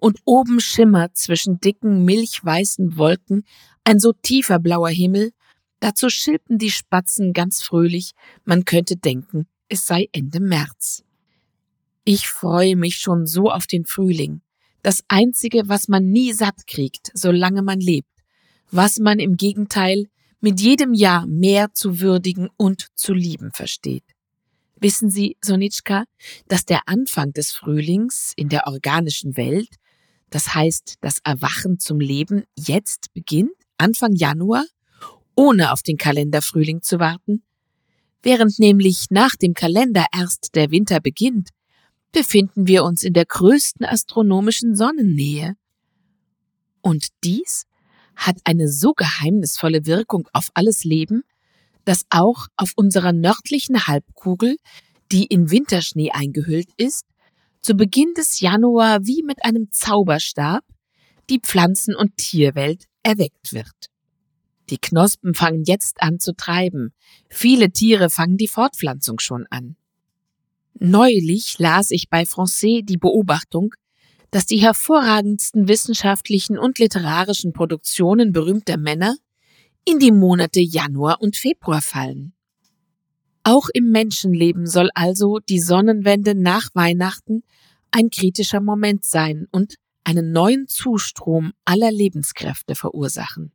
und 0.00 0.18
oben 0.24 0.60
schimmert 0.60 1.16
zwischen 1.16 1.60
dicken, 1.60 2.04
milchweißen 2.04 2.96
Wolken 2.96 3.44
ein 3.88 4.00
so 4.00 4.12
tiefer 4.12 4.58
blauer 4.58 4.90
Himmel, 4.90 5.32
dazu 5.80 6.10
schilpen 6.10 6.58
die 6.58 6.70
Spatzen 6.70 7.32
ganz 7.32 7.62
fröhlich, 7.62 8.12
man 8.44 8.66
könnte 8.66 8.96
denken, 8.96 9.46
es 9.70 9.86
sei 9.86 10.10
Ende 10.12 10.40
März. 10.40 11.04
Ich 12.04 12.28
freue 12.28 12.76
mich 12.76 12.96
schon 12.96 13.24
so 13.26 13.50
auf 13.50 13.66
den 13.66 13.86
Frühling, 13.86 14.42
das 14.82 15.04
einzige, 15.08 15.70
was 15.70 15.88
man 15.88 16.10
nie 16.10 16.34
satt 16.34 16.66
kriegt, 16.66 17.10
solange 17.14 17.62
man 17.62 17.80
lebt, 17.80 18.10
was 18.70 18.98
man 18.98 19.18
im 19.20 19.38
Gegenteil 19.38 20.08
mit 20.40 20.60
jedem 20.60 20.92
Jahr 20.92 21.26
mehr 21.26 21.72
zu 21.72 21.98
würdigen 21.98 22.50
und 22.58 22.88
zu 22.94 23.14
lieben 23.14 23.52
versteht. 23.52 24.04
Wissen 24.76 25.08
Sie, 25.08 25.38
Sonitschka, 25.42 26.04
dass 26.46 26.66
der 26.66 26.82
Anfang 26.88 27.32
des 27.32 27.52
Frühlings 27.52 28.34
in 28.36 28.50
der 28.50 28.66
organischen 28.66 29.38
Welt, 29.38 29.76
das 30.28 30.54
heißt 30.54 30.96
das 31.00 31.20
Erwachen 31.24 31.78
zum 31.78 32.00
Leben, 32.00 32.44
jetzt 32.54 33.14
beginnt, 33.14 33.57
Anfang 33.78 34.14
Januar, 34.14 34.64
ohne 35.34 35.72
auf 35.72 35.82
den 35.82 35.96
Kalenderfrühling 35.96 36.82
zu 36.82 36.98
warten? 36.98 37.42
Während 38.22 38.58
nämlich 38.58 39.06
nach 39.10 39.36
dem 39.36 39.54
Kalender 39.54 40.06
erst 40.12 40.54
der 40.54 40.70
Winter 40.70 41.00
beginnt, 41.00 41.50
befinden 42.12 42.66
wir 42.66 42.84
uns 42.84 43.02
in 43.04 43.12
der 43.12 43.26
größten 43.26 43.86
astronomischen 43.86 44.74
Sonnennähe. 44.74 45.54
Und 46.80 47.06
dies 47.22 47.64
hat 48.16 48.36
eine 48.44 48.68
so 48.68 48.92
geheimnisvolle 48.92 49.86
Wirkung 49.86 50.28
auf 50.32 50.50
alles 50.54 50.84
Leben, 50.84 51.22
dass 51.84 52.04
auch 52.10 52.48
auf 52.56 52.72
unserer 52.74 53.12
nördlichen 53.12 53.86
Halbkugel, 53.86 54.56
die 55.12 55.24
in 55.24 55.50
Winterschnee 55.50 56.10
eingehüllt 56.10 56.68
ist, 56.76 57.06
zu 57.62 57.74
Beginn 57.74 58.12
des 58.14 58.40
Januar 58.40 59.06
wie 59.06 59.22
mit 59.22 59.44
einem 59.44 59.68
Zauberstab 59.70 60.64
die 61.30 61.40
Pflanzen- 61.40 61.94
und 61.94 62.16
Tierwelt 62.16 62.87
erweckt 63.02 63.52
wird. 63.52 63.90
Die 64.70 64.78
Knospen 64.78 65.34
fangen 65.34 65.64
jetzt 65.64 66.02
an 66.02 66.20
zu 66.20 66.34
treiben, 66.34 66.92
viele 67.28 67.70
Tiere 67.70 68.10
fangen 68.10 68.36
die 68.36 68.48
Fortpflanzung 68.48 69.18
schon 69.18 69.46
an. 69.50 69.76
Neulich 70.78 71.58
las 71.58 71.90
ich 71.90 72.08
bei 72.08 72.24
Francais 72.26 72.82
die 72.84 72.98
Beobachtung, 72.98 73.74
dass 74.30 74.46
die 74.46 74.58
hervorragendsten 74.58 75.68
wissenschaftlichen 75.68 76.58
und 76.58 76.78
literarischen 76.78 77.52
Produktionen 77.52 78.32
berühmter 78.32 78.76
Männer 78.76 79.16
in 79.84 79.98
die 79.98 80.12
Monate 80.12 80.60
Januar 80.60 81.20
und 81.20 81.36
Februar 81.36 81.80
fallen. 81.80 82.34
Auch 83.42 83.68
im 83.72 83.90
Menschenleben 83.90 84.66
soll 84.66 84.90
also 84.94 85.38
die 85.38 85.60
Sonnenwende 85.60 86.34
nach 86.34 86.68
Weihnachten 86.74 87.42
ein 87.90 88.10
kritischer 88.10 88.60
Moment 88.60 89.06
sein 89.06 89.46
und 89.50 89.76
einen 90.08 90.32
neuen 90.32 90.66
Zustrom 90.68 91.52
aller 91.66 91.92
Lebenskräfte 91.92 92.74
verursachen. 92.74 93.52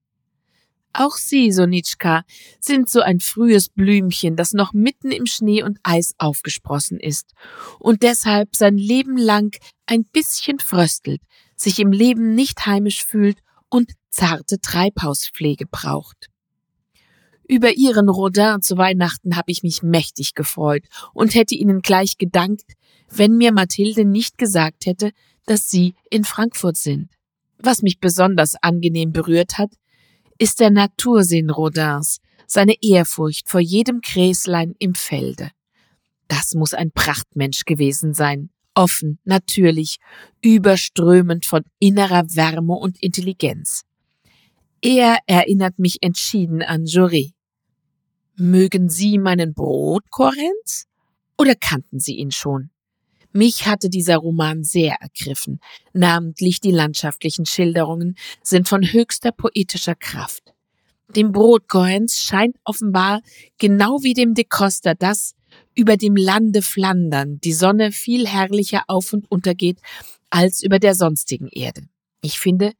Auch 0.94 1.16
Sie, 1.18 1.52
Sonitschka, 1.52 2.24
sind 2.60 2.92
so 2.92 3.02
ein 3.02 3.20
frühes 3.20 3.70
Blümchen, 3.70 4.36
das 4.36 4.54
noch 4.54 4.72
mitten 4.72 5.10
im 5.10 5.26
Schnee 5.26 5.64
und 5.64 5.80
Eis 5.82 6.14
aufgesprossen 6.20 7.00
ist 7.00 7.34
und 7.80 8.04
deshalb 8.04 8.56
sein 8.56 8.78
Leben 8.78 9.18
lang 9.18 9.58
ein 9.88 10.06
bisschen 10.06 10.60
fröstelt, 10.60 11.24
sich 11.56 11.80
im 11.80 11.92
Leben 11.92 12.36
nicht 12.36 12.68
heimisch 12.68 13.04
fühlt 13.04 13.40
und 13.70 13.94
zarte 14.12 14.60
Treibhauspflege 14.62 15.66
braucht. 15.66 16.30
Über 17.48 17.74
Ihren 17.74 18.10
Rodin 18.10 18.62
zu 18.62 18.78
Weihnachten 18.78 19.36
habe 19.36 19.52
ich 19.52 19.64
mich 19.64 19.82
mächtig 19.82 20.36
gefreut 20.36 20.84
und 21.16 21.34
hätte 21.34 21.56
Ihnen 21.56 21.82
gleich 21.82 22.20
gedankt, 22.20 22.74
wenn 23.10 23.38
mir 23.38 23.52
Mathilde 23.52 24.06
nicht 24.06 24.38
gesagt 24.38 24.86
hätte, 24.86 25.12
dass 25.46 25.70
Sie 25.70 25.96
in 26.10 26.24
Frankfurt 26.24 26.78
sind. 26.78 27.10
Was 27.58 27.82
mich 27.82 28.00
besonders 28.00 28.56
angenehm 28.62 29.12
berührt 29.12 29.58
hat, 29.58 29.72
ist 30.38 30.60
der 30.60 30.70
Natursinn 30.70 31.50
Rodins, 31.50 32.20
seine 32.48 32.76
Ehrfurcht 32.82 33.50
vor 33.50 33.62
jedem 33.62 34.02
Gräslein 34.02 34.76
im 34.80 34.96
Felde. 34.96 35.52
Das 36.28 36.56
muss 36.56 36.74
ein 36.74 36.92
Prachtmensch 36.92 37.66
gewesen 37.66 38.14
sein, 38.14 38.50
offen, 38.76 39.20
natürlich, 39.24 39.98
überströmend 40.42 41.46
von 41.46 41.64
innerer 41.80 42.26
Wärme 42.36 42.74
und 42.74 43.02
Intelligenz. 43.02 43.84
Er 44.82 45.20
erinnert 45.28 45.80
mich 45.80 46.00
entschieden 46.02 46.62
an 46.62 46.86
Jaurès. 46.86 47.32
Mögen 48.36 48.90
Sie 48.90 49.18
meinen 49.18 49.54
Brotkorenz? 49.54 50.88
Oder 51.38 51.56
kannten 51.56 52.00
Sie 52.00 52.16
ihn 52.16 52.32
schon? 52.32 52.72
Mich 53.34 53.66
hatte 53.66 53.90
dieser 53.90 54.18
Roman 54.18 54.64
sehr 54.64 54.96
ergriffen. 55.02 55.60
Namentlich 55.92 56.62
die 56.62 56.72
landschaftlichen 56.72 57.46
Schilderungen 57.48 58.16
sind 58.44 58.70
von 58.70 58.84
höchster 58.84 59.32
poetischer 59.32 59.96
Kraft. 59.96 60.54
Dem 61.16 61.32
Brotkohens 61.32 62.20
scheint 62.20 62.58
offenbar, 62.64 63.22
genau 63.58 64.04
wie 64.04 64.14
dem 64.14 64.36
de 64.36 64.46
Costa, 64.46 64.94
dass 64.94 65.34
über 65.76 65.98
dem 65.98 66.16
Lande 66.16 66.62
Flandern 66.62 67.40
die 67.44 67.54
Sonne 67.54 67.92
viel 67.92 68.28
herrlicher 68.28 68.84
auf 68.88 69.14
und 69.14 69.30
untergeht 69.30 69.80
als 70.30 70.64
über 70.64 70.80
der 70.80 70.96
sonstigen 70.96 71.48
Erde. 71.48 71.88
Ich 72.22 72.40
finde, 72.40 72.74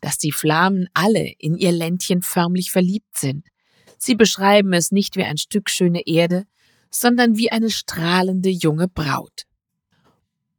dass 0.00 0.18
die 0.18 0.32
Flamen 0.32 0.88
alle 0.94 1.32
in 1.38 1.56
ihr 1.56 1.72
Ländchen 1.72 2.22
förmlich 2.22 2.70
verliebt 2.70 3.16
sind. 3.16 3.46
Sie 3.98 4.14
beschreiben 4.14 4.72
es 4.72 4.90
nicht 4.90 5.16
wie 5.16 5.24
ein 5.24 5.38
Stück 5.38 5.70
schöne 5.70 6.06
Erde, 6.06 6.44
sondern 6.90 7.36
wie 7.36 7.50
eine 7.50 7.70
strahlende 7.70 8.48
junge 8.48 8.88
Braut. 8.88 9.47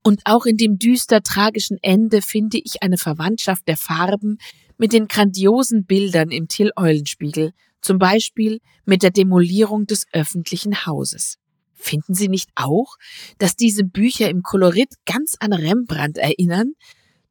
Und 0.04 0.22
auch 0.26 0.46
in 0.46 0.58
dem 0.58 0.80
düster 0.80 1.22
tragischen 1.22 1.78
Ende 1.82 2.22
finde 2.22 2.58
ich 2.58 2.82
eine 2.82 2.98
Verwandtschaft 2.98 3.68
der 3.68 3.78
Farben 3.78 4.38
mit 4.78 4.94
den 4.94 5.08
grandiosen 5.08 5.86
Bildern 5.86 6.32
im 6.32 6.48
Till 6.48 6.72
Eulenspiegel, 6.76 7.52
zum 7.82 8.00
Beispiel 8.00 8.60
mit 8.86 9.04
der 9.04 9.12
Demolierung 9.12 9.86
des 9.86 10.06
öffentlichen 10.14 10.86
Hauses. 10.86 11.38
Finden 11.74 12.14
Sie 12.14 12.28
nicht 12.28 12.50
auch, 12.56 12.98
dass 13.38 13.56
diese 13.56 13.84
Bücher 13.84 14.30
im 14.30 14.42
Kolorit 14.44 14.96
ganz 15.06 15.36
an 15.40 15.54
Rembrandt 15.54 16.18
erinnern? 16.18 16.74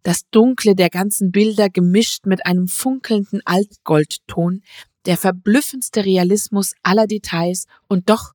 Das 0.02 0.22
Dunkle 0.30 0.74
der 0.74 0.88
ganzen 0.88 1.32
Bilder 1.32 1.68
gemischt 1.68 2.24
mit 2.24 2.46
einem 2.46 2.66
funkelnden 2.66 3.42
Altgoldton, 3.44 4.62
der 5.04 5.16
verblüffendste 5.16 6.04
Realismus 6.04 6.72
aller 6.82 7.06
Details 7.06 7.66
und 7.88 8.08
doch 8.08 8.32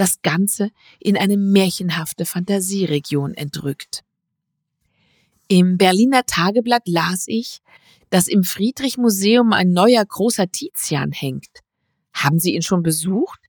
das 0.00 0.22
Ganze 0.22 0.70
in 0.98 1.18
eine 1.18 1.36
märchenhafte 1.36 2.24
Fantasieregion 2.24 3.34
entrückt. 3.34 4.02
Im 5.46 5.76
Berliner 5.76 6.24
Tageblatt 6.24 6.88
las 6.88 7.24
ich, 7.26 7.58
dass 8.08 8.26
im 8.26 8.42
Friedrich 8.42 8.96
Museum 8.96 9.52
ein 9.52 9.72
neuer 9.72 10.02
großer 10.02 10.50
Tizian 10.50 11.12
hängt. 11.12 11.50
Haben 12.14 12.38
Sie 12.38 12.54
ihn 12.54 12.62
schon 12.62 12.82
besucht? 12.82 13.40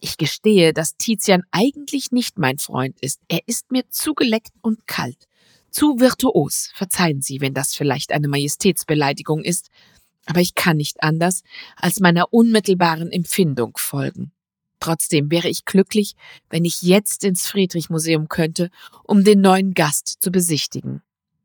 Ich 0.00 0.16
gestehe, 0.16 0.72
dass 0.72 0.96
Tizian 0.96 1.42
eigentlich 1.50 2.12
nicht 2.12 2.38
mein 2.38 2.56
Freund 2.56 2.98
ist. 3.00 3.20
Er 3.28 3.40
ist 3.46 3.70
mir 3.70 3.88
zu 3.90 4.14
geleckt 4.14 4.52
und 4.62 4.86
kalt, 4.86 5.28
zu 5.70 6.00
virtuos. 6.00 6.70
Verzeihen 6.74 7.20
Sie, 7.20 7.42
wenn 7.42 7.52
das 7.52 7.74
vielleicht 7.74 8.10
eine 8.10 8.28
Majestätsbeleidigung 8.28 9.42
ist, 9.44 9.68
aber 10.24 10.40
ich 10.40 10.54
kann 10.54 10.78
nicht 10.78 11.02
anders, 11.02 11.42
als 11.76 12.00
meiner 12.00 12.32
unmittelbaren 12.32 13.12
Empfindung 13.12 13.76
folgen. 13.76 14.32
Trotzdem 14.80 15.30
wäre 15.30 15.48
ich 15.48 15.64
glücklich, 15.64 16.14
wenn 16.50 16.64
ich 16.64 16.82
jetzt 16.82 17.24
ins 17.24 17.46
Friedrich-Museum 17.46 18.28
könnte, 18.28 18.70
um 19.02 19.24
den 19.24 19.40
neuen 19.40 19.74
Gast 19.74 20.16
zu 20.20 20.30
besichtigen. 20.30 21.02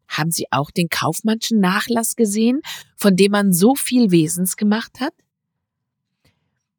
Haben 0.07 0.31
Sie 0.31 0.45
auch 0.51 0.71
den 0.71 0.89
Kaufmannschen 0.89 1.59
Nachlass 1.59 2.15
gesehen, 2.15 2.61
von 2.97 3.15
dem 3.15 3.31
man 3.31 3.53
so 3.53 3.75
viel 3.75 4.11
Wesens 4.11 4.57
gemacht 4.57 4.99
hat? 4.99 5.13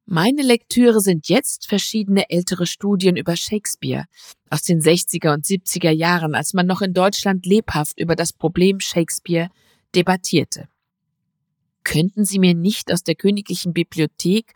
Meine 0.05 0.43
Lektüre 0.43 1.01
sind 1.01 1.29
jetzt 1.29 1.69
verschiedene 1.69 2.29
ältere 2.31 2.67
Studien 2.67 3.17
über 3.17 3.37
Shakespeare 3.37 4.07
aus 4.51 4.63
den 4.63 4.81
60er 4.81 5.33
und 5.33 5.45
70er 5.45 5.93
Jahren, 5.93 6.35
als 6.35 6.53
man 6.53 6.67
noch 6.67 6.83
in 6.83 6.93
Deutschland 6.93 7.47
lebhaft 7.47 8.01
über 8.01 8.17
das 8.17 8.33
Problem 8.33 8.81
Shakespeare 8.81 9.51
debattierte 9.95 10.70
könnten 11.85 12.25
Sie 12.25 12.39
mir 12.39 12.55
nicht 12.55 12.93
aus 12.93 13.03
der 13.03 13.15
Königlichen 13.15 13.73
Bibliothek 13.73 14.53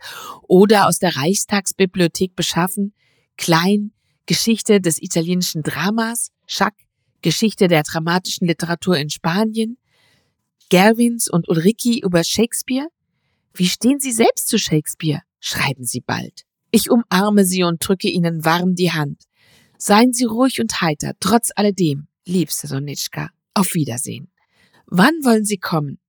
oder 0.47 0.87
aus 0.87 0.99
der 0.99 1.15
Reichstagsbibliothek 1.15 2.35
beschaffen? 2.35 2.93
Klein, 3.37 3.91
Geschichte 4.25 4.81
des 4.81 5.01
italienischen 5.01 5.61
Dramas, 5.63 6.31
Schack, 6.45 6.73
Geschichte 7.21 7.67
der 7.67 7.83
dramatischen 7.83 8.47
Literatur 8.47 8.97
in 8.97 9.09
Spanien, 9.09 9.77
Gerwins 10.69 11.29
und 11.29 11.47
Ulriki 11.49 11.99
über 11.99 12.23
Shakespeare? 12.23 12.87
Wie 13.53 13.67
stehen 13.67 13.99
Sie 13.99 14.11
selbst 14.11 14.47
zu 14.47 14.57
Shakespeare? 14.57 15.21
Schreiben 15.39 15.83
Sie 15.83 16.01
bald. 16.01 16.43
Ich 16.71 16.89
umarme 16.89 17.45
Sie 17.45 17.63
und 17.63 17.87
drücke 17.87 18.09
Ihnen 18.09 18.43
warm 18.43 18.75
die 18.75 18.91
Hand. 18.91 19.23
Seien 19.77 20.13
Sie 20.13 20.25
ruhig 20.25 20.59
und 20.59 20.81
heiter, 20.81 21.13
trotz 21.19 21.51
alledem, 21.55 22.07
liebste 22.25 22.67
Sonitschka. 22.67 23.29
Auf 23.53 23.73
Wiedersehen. 23.73 24.31
Wann 24.87 25.13
wollen 25.23 25.45
Sie 25.45 25.57
kommen? 25.57 25.99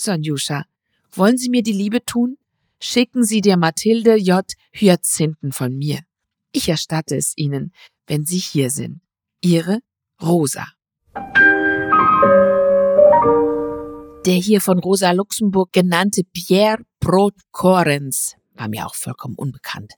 Sonjuscha, 0.00 0.64
Wollen 1.12 1.36
Sie 1.36 1.50
mir 1.50 1.62
die 1.62 1.72
Liebe 1.72 2.04
tun? 2.04 2.36
Schicken 2.80 3.24
Sie 3.24 3.40
der 3.40 3.56
Mathilde 3.56 4.16
J. 4.16 4.44
Hyazinthen 4.72 5.52
von 5.52 5.76
mir. 5.76 6.00
Ich 6.52 6.68
erstatte 6.68 7.16
es 7.16 7.32
Ihnen, 7.36 7.72
wenn 8.06 8.24
Sie 8.24 8.38
hier 8.38 8.70
sind. 8.70 9.00
Ihre 9.40 9.80
Rosa. 10.22 10.66
Der 14.24 14.34
hier 14.34 14.60
von 14.60 14.78
Rosa 14.78 15.10
Luxemburg 15.12 15.72
genannte 15.72 16.22
Pierre 16.32 16.84
Brot 17.00 17.34
Corens 17.50 18.36
war 18.54 18.68
mir 18.68 18.86
auch 18.86 18.94
vollkommen 18.94 19.34
unbekannt. 19.36 19.94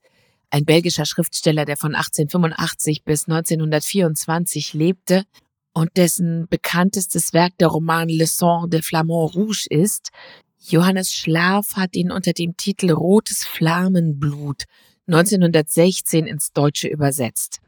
Ein 0.50 0.64
belgischer 0.64 1.06
Schriftsteller, 1.06 1.64
der 1.64 1.76
von 1.76 1.94
1885 1.94 3.04
bis 3.04 3.26
1924 3.26 4.74
lebte 4.74 5.24
und 5.74 5.96
dessen 5.96 6.46
bekanntestes 6.48 7.32
Werk 7.32 7.56
der 7.58 7.68
Roman 7.68 8.08
Le 8.08 8.26
Sang 8.26 8.68
de 8.68 8.82
Flamand 8.82 9.34
Rouge 9.34 9.66
ist. 9.70 10.10
Johannes 10.58 11.12
Schlaf 11.12 11.74
hat 11.74 11.96
ihn 11.96 12.10
unter 12.10 12.32
dem 12.32 12.56
Titel 12.56 12.92
Rotes 12.92 13.44
Flammenblut 13.44 14.64
1916 15.08 16.26
ins 16.26 16.52
Deutsche 16.52 16.88
übersetzt. 16.88 17.60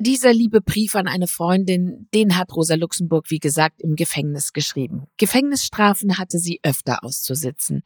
Dieser 0.00 0.32
liebe 0.32 0.60
Brief 0.60 0.94
an 0.94 1.08
eine 1.08 1.26
Freundin, 1.26 2.06
den 2.14 2.36
hat 2.36 2.54
Rosa 2.54 2.76
Luxemburg, 2.76 3.30
wie 3.30 3.40
gesagt, 3.40 3.82
im 3.82 3.96
Gefängnis 3.96 4.52
geschrieben. 4.52 5.08
Gefängnisstrafen 5.16 6.18
hatte 6.18 6.38
sie 6.38 6.60
öfter 6.62 7.02
auszusitzen. 7.02 7.82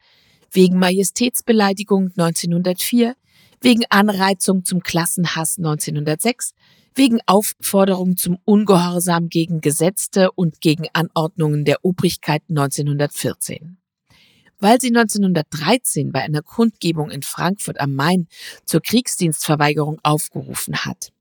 Wegen 0.51 0.77
Majestätsbeleidigung 0.77 2.11
1904, 2.15 3.15
wegen 3.61 3.83
Anreizung 3.89 4.63
zum 4.63 4.81
Klassenhass 4.81 5.57
1906, 5.57 6.53
wegen 6.95 7.19
Aufforderung 7.25 8.17
zum 8.17 8.37
Ungehorsam 8.45 9.29
gegen 9.29 9.61
Gesetze 9.61 10.31
und 10.31 10.61
gegen 10.61 10.85
Anordnungen 10.93 11.65
der 11.65 11.83
Obrigkeit 11.83 12.43
1914. 12.49 13.77
Weil 14.59 14.79
sie 14.79 14.87
1913 14.87 16.11
bei 16.11 16.21
einer 16.21 16.41
Kundgebung 16.41 17.09
in 17.09 17.23
Frankfurt 17.23 17.79
am 17.79 17.93
Main 17.95 18.27
zur 18.65 18.81
Kriegsdienstverweigerung 18.81 19.99
aufgerufen 20.03 20.85
hat. 20.85 21.11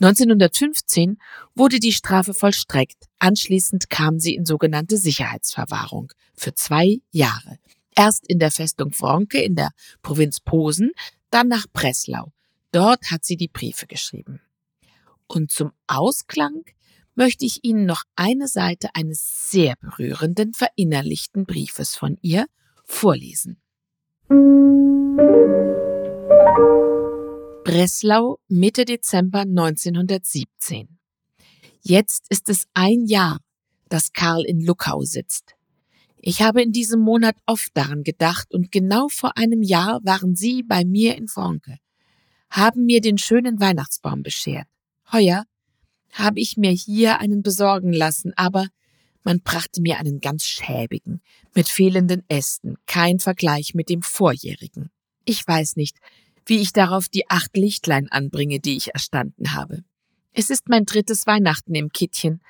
1915 0.00 1.18
wurde 1.54 1.80
die 1.80 1.92
Strafe 1.92 2.34
vollstreckt. 2.34 3.06
Anschließend 3.18 3.88
kam 3.88 4.18
sie 4.20 4.34
in 4.34 4.44
sogenannte 4.44 4.98
Sicherheitsverwahrung 4.98 6.12
für 6.34 6.54
zwei 6.54 6.98
Jahre. 7.10 7.58
Erst 7.94 8.26
in 8.28 8.38
der 8.38 8.50
Festung 8.50 8.92
Franke 8.92 9.40
in 9.40 9.56
der 9.56 9.70
Provinz 10.02 10.40
Posen, 10.40 10.92
dann 11.30 11.48
nach 11.48 11.66
Breslau. 11.72 12.30
Dort 12.72 13.10
hat 13.10 13.24
sie 13.24 13.36
die 13.36 13.48
Briefe 13.48 13.86
geschrieben. 13.86 14.40
Und 15.28 15.50
zum 15.50 15.72
Ausklang 15.86 16.64
möchte 17.14 17.44
ich 17.44 17.64
Ihnen 17.64 17.86
noch 17.86 18.02
eine 18.14 18.46
Seite 18.46 18.90
eines 18.94 19.50
sehr 19.50 19.74
berührenden, 19.80 20.52
verinnerlichten 20.52 21.46
Briefes 21.46 21.96
von 21.96 22.16
ihr 22.22 22.46
vorlesen. 22.84 23.60
Breslau, 27.64 28.38
Mitte 28.48 28.84
Dezember 28.84 29.40
1917. 29.40 30.98
Jetzt 31.80 32.26
ist 32.30 32.48
es 32.48 32.66
ein 32.74 33.06
Jahr, 33.06 33.40
dass 33.88 34.12
Karl 34.12 34.44
in 34.44 34.60
Luckau 34.60 35.02
sitzt. 35.02 35.54
Ich 36.16 36.42
habe 36.42 36.62
in 36.62 36.72
diesem 36.72 37.00
Monat 37.00 37.36
oft 37.46 37.76
daran 37.76 38.02
gedacht 38.02 38.52
und 38.52 38.72
genau 38.72 39.08
vor 39.08 39.36
einem 39.36 39.62
Jahr 39.62 40.00
waren 40.02 40.34
Sie 40.34 40.62
bei 40.62 40.84
mir 40.84 41.16
in 41.16 41.28
Franke, 41.28 41.78
haben 42.50 42.84
mir 42.84 43.00
den 43.00 43.18
schönen 43.18 43.60
Weihnachtsbaum 43.60 44.22
beschert. 44.22 44.66
Heuer 45.12 45.44
habe 46.12 46.40
ich 46.40 46.56
mir 46.56 46.70
hier 46.70 47.20
einen 47.20 47.42
besorgen 47.42 47.92
lassen, 47.92 48.32
aber 48.36 48.68
man 49.22 49.40
brachte 49.40 49.80
mir 49.82 49.98
einen 49.98 50.20
ganz 50.20 50.44
schäbigen, 50.44 51.20
mit 51.54 51.68
fehlenden 51.68 52.22
Ästen, 52.28 52.76
kein 52.86 53.18
Vergleich 53.18 53.74
mit 53.74 53.88
dem 53.88 54.02
vorjährigen. 54.02 54.90
Ich 55.24 55.46
weiß 55.46 55.76
nicht, 55.76 55.98
wie 56.46 56.58
ich 56.58 56.72
darauf 56.72 57.08
die 57.08 57.28
acht 57.28 57.56
Lichtlein 57.56 58.08
anbringe, 58.10 58.60
die 58.60 58.76
ich 58.76 58.94
erstanden 58.94 59.52
habe. 59.52 59.82
Es 60.32 60.50
ist 60.50 60.68
mein 60.68 60.84
drittes 60.84 61.26
Weihnachten 61.26 61.74
im 61.74 61.90
Kittchen, 61.90 62.40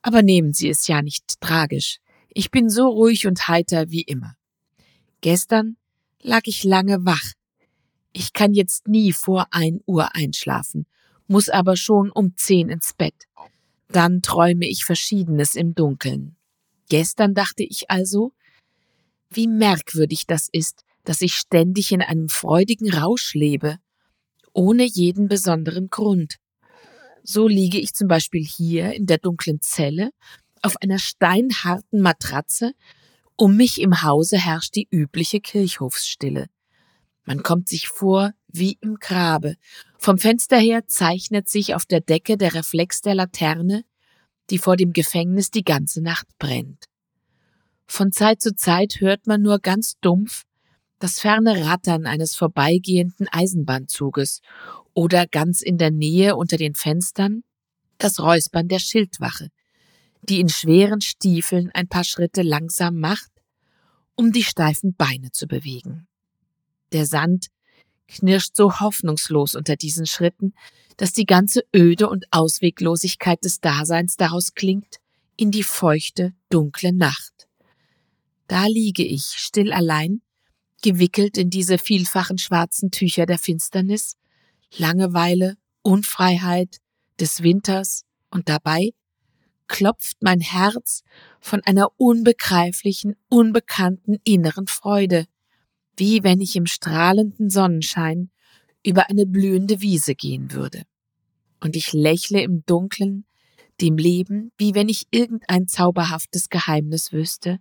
aber 0.00 0.22
nehmen 0.22 0.54
Sie 0.54 0.68
es 0.68 0.86
ja 0.86 1.02
nicht 1.02 1.40
tragisch. 1.40 1.98
Ich 2.28 2.50
bin 2.50 2.70
so 2.70 2.88
ruhig 2.88 3.26
und 3.26 3.48
heiter 3.48 3.90
wie 3.90 4.02
immer. 4.02 4.36
Gestern 5.20 5.76
lag 6.22 6.42
ich 6.44 6.64
lange 6.64 7.04
wach. 7.04 7.32
Ich 8.12 8.32
kann 8.32 8.54
jetzt 8.54 8.88
nie 8.88 9.12
vor 9.12 9.48
ein 9.50 9.80
Uhr 9.86 10.14
einschlafen, 10.14 10.86
muss 11.28 11.48
aber 11.48 11.76
schon 11.76 12.10
um 12.10 12.36
zehn 12.36 12.68
ins 12.68 12.94
Bett. 12.94 13.14
Dann 13.88 14.22
träume 14.22 14.66
ich 14.66 14.84
Verschiedenes 14.84 15.54
im 15.54 15.74
Dunkeln. 15.74 16.36
Gestern 16.88 17.34
dachte 17.34 17.62
ich 17.62 17.90
also, 17.90 18.32
wie 19.30 19.48
merkwürdig 19.48 20.26
das 20.26 20.48
ist, 20.50 20.84
dass 21.04 21.20
ich 21.20 21.34
ständig 21.34 21.92
in 21.92 22.02
einem 22.02 22.28
freudigen 22.28 22.92
Rausch 22.92 23.34
lebe, 23.34 23.78
ohne 24.52 24.84
jeden 24.84 25.28
besonderen 25.28 25.88
Grund. 25.88 26.36
So 27.22 27.48
liege 27.48 27.78
ich 27.78 27.94
zum 27.94 28.08
Beispiel 28.08 28.44
hier 28.44 28.92
in 28.92 29.06
der 29.06 29.18
dunklen 29.18 29.60
Zelle 29.60 30.10
auf 30.62 30.76
einer 30.80 30.98
steinharten 30.98 32.00
Matratze, 32.00 32.72
um 33.36 33.56
mich 33.56 33.80
im 33.80 34.02
Hause 34.02 34.38
herrscht 34.38 34.74
die 34.74 34.88
übliche 34.90 35.40
Kirchhofsstille. 35.40 36.46
Man 37.24 37.42
kommt 37.42 37.68
sich 37.68 37.88
vor 37.88 38.32
wie 38.48 38.78
im 38.80 38.96
Grabe. 38.96 39.56
Vom 40.06 40.18
Fenster 40.18 40.56
her 40.56 40.86
zeichnet 40.86 41.48
sich 41.48 41.74
auf 41.74 41.84
der 41.84 42.00
Decke 42.00 42.36
der 42.36 42.54
Reflex 42.54 43.00
der 43.00 43.16
Laterne, 43.16 43.82
die 44.50 44.58
vor 44.58 44.76
dem 44.76 44.92
Gefängnis 44.92 45.50
die 45.50 45.64
ganze 45.64 46.00
Nacht 46.00 46.28
brennt. 46.38 46.84
Von 47.88 48.12
Zeit 48.12 48.40
zu 48.40 48.54
Zeit 48.54 49.00
hört 49.00 49.26
man 49.26 49.42
nur 49.42 49.58
ganz 49.58 49.98
dumpf 50.00 50.44
das 51.00 51.18
ferne 51.18 51.66
Rattern 51.66 52.06
eines 52.06 52.36
vorbeigehenden 52.36 53.26
Eisenbahnzuges 53.32 54.42
oder 54.94 55.26
ganz 55.26 55.60
in 55.60 55.76
der 55.76 55.90
Nähe 55.90 56.36
unter 56.36 56.56
den 56.56 56.76
Fenstern 56.76 57.42
das 57.98 58.20
Räuspern 58.20 58.68
der 58.68 58.78
Schildwache, 58.78 59.48
die 60.22 60.38
in 60.38 60.48
schweren 60.48 61.00
Stiefeln 61.00 61.72
ein 61.74 61.88
paar 61.88 62.04
Schritte 62.04 62.42
langsam 62.42 63.00
macht, 63.00 63.32
um 64.14 64.30
die 64.30 64.44
steifen 64.44 64.94
Beine 64.94 65.32
zu 65.32 65.48
bewegen. 65.48 66.06
Der 66.92 67.06
Sand 67.06 67.48
knirscht 68.08 68.56
so 68.56 68.80
hoffnungslos 68.80 69.54
unter 69.54 69.76
diesen 69.76 70.06
Schritten, 70.06 70.54
dass 70.96 71.12
die 71.12 71.26
ganze 71.26 71.64
Öde 71.74 72.08
und 72.08 72.26
Ausweglosigkeit 72.30 73.44
des 73.44 73.60
Daseins 73.60 74.16
daraus 74.16 74.54
klingt 74.54 74.96
in 75.36 75.50
die 75.50 75.62
feuchte, 75.62 76.34
dunkle 76.48 76.92
Nacht. 76.92 77.48
Da 78.48 78.66
liege 78.66 79.04
ich 79.04 79.24
still 79.24 79.72
allein 79.72 80.22
gewickelt 80.82 81.36
in 81.36 81.50
diese 81.50 81.78
vielfachen 81.78 82.38
schwarzen 82.38 82.90
Tücher 82.90 83.26
der 83.26 83.38
Finsternis, 83.38 84.16
Langeweile, 84.76 85.56
Unfreiheit 85.82 86.78
des 87.18 87.42
Winters 87.42 88.04
und 88.30 88.48
dabei 88.48 88.90
klopft 89.68 90.18
mein 90.20 90.40
Herz 90.40 91.02
von 91.40 91.60
einer 91.64 91.88
unbegreiflichen, 91.96 93.16
unbekannten 93.28 94.18
inneren 94.24 94.66
Freude, 94.66 95.26
wie 95.96 96.22
wenn 96.22 96.40
ich 96.40 96.56
im 96.56 96.66
strahlenden 96.66 97.50
Sonnenschein 97.50 98.30
über 98.84 99.08
eine 99.10 99.26
blühende 99.26 99.80
Wiese 99.80 100.14
gehen 100.14 100.52
würde. 100.52 100.82
Und 101.60 101.76
ich 101.76 101.92
lächle 101.92 102.42
im 102.42 102.64
Dunkeln, 102.66 103.24
dem 103.80 103.96
Leben, 103.96 104.52
wie 104.58 104.74
wenn 104.74 104.88
ich 104.88 105.06
irgendein 105.10 105.68
zauberhaftes 105.68 106.48
Geheimnis 106.48 107.12
wüsste, 107.12 107.58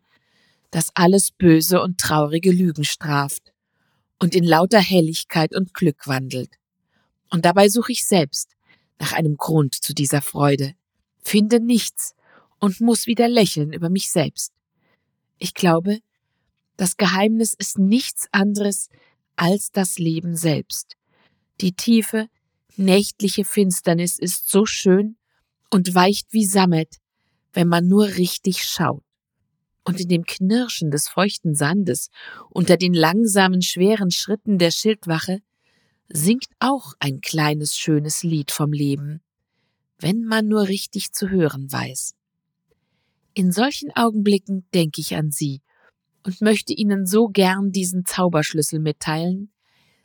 das 0.72 0.92
alles 0.94 1.32
böse 1.32 1.82
und 1.82 1.98
traurige 1.98 2.52
Lügen 2.52 2.84
straft 2.84 3.54
und 4.20 4.36
in 4.36 4.44
lauter 4.44 4.80
Helligkeit 4.80 5.56
und 5.56 5.74
Glück 5.74 6.08
wandelt. 6.08 6.52
Und 7.30 7.46
dabei 7.46 7.70
suche 7.70 7.92
ich 7.92 8.06
selbst 8.06 8.56
nach 9.00 9.14
einem 9.14 9.36
Grund 9.36 9.76
zu 9.76 9.94
dieser 9.94 10.22
Freude, 10.22 10.74
finde 11.22 11.60
nichts 11.60 12.16
und 12.60 12.80
muss 12.82 13.08
wieder 13.08 13.28
lächeln 13.28 13.74
über 13.74 13.90
mich 13.90 14.10
selbst. 14.10 14.54
Ich 15.38 15.54
glaube, 15.54 16.00
das 16.78 16.98
Geheimnis 16.98 17.54
ist 17.54 17.78
nichts 17.78 18.28
anderes 18.32 18.90
als 19.36 19.72
das 19.72 19.98
Leben 19.98 20.36
selbst. 20.36 20.96
Die 21.62 21.74
tiefe, 21.74 22.28
nächtliche 22.78 23.46
Finsternis 23.46 24.20
ist 24.20 24.50
so 24.50 24.66
schön 24.66 25.18
und 25.70 25.96
weicht 25.96 26.28
wie 26.32 26.46
Sammet, 26.46 26.98
wenn 27.54 27.68
man 27.68 27.88
nur 27.88 28.06
richtig 28.06 28.64
schaut 28.64 29.04
und 29.86 30.02
in 30.02 30.10
dem 30.10 30.26
Knirschen 30.26 30.92
des 30.92 31.08
feuchten 31.08 31.56
Sandes 31.56 32.10
unter 32.50 32.76
den 32.76 32.94
langsamen, 32.94 33.62
schweren 33.62 34.12
Schritten 34.12 34.58
der 34.58 34.72
Schildwache 34.72 35.40
singt 36.10 36.48
auch 36.60 36.94
ein 37.00 37.22
kleines, 37.22 37.78
schönes 37.78 38.24
Lied 38.24 38.52
vom 38.52 38.74
Leben, 38.74 39.22
wenn 40.00 40.24
man 40.24 40.48
nur 40.48 40.68
richtig 40.68 41.14
zu 41.14 41.30
hören 41.30 41.72
weiß. 41.72 42.14
In 43.34 43.52
solchen 43.52 43.92
Augenblicken 43.96 44.66
denke 44.74 45.02
ich 45.02 45.16
an 45.16 45.32
Sie 45.32 45.62
und 46.26 46.42
möchte 46.42 46.74
Ihnen 46.74 47.06
so 47.06 47.28
gern 47.28 47.72
diesen 47.72 48.06
Zauberschlüssel 48.06 48.80
mitteilen, 48.80 49.52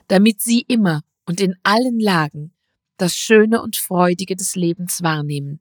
damit 0.08 0.40
Sie 0.40 0.64
immer 0.68 1.02
und 1.24 1.40
in 1.40 1.56
allen 1.62 1.98
Lagen 1.98 2.52
das 2.96 3.14
Schöne 3.14 3.62
und 3.62 3.76
Freudige 3.76 4.36
des 4.36 4.54
Lebens 4.54 5.02
wahrnehmen, 5.02 5.60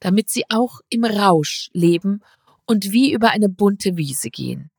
damit 0.00 0.30
Sie 0.30 0.44
auch 0.48 0.80
im 0.88 1.04
Rausch 1.04 1.68
leben 1.72 2.20
und 2.66 2.92
wie 2.92 3.12
über 3.12 3.30
eine 3.30 3.48
bunte 3.48 3.96
Wiese 3.96 4.30
gehen. 4.30 4.70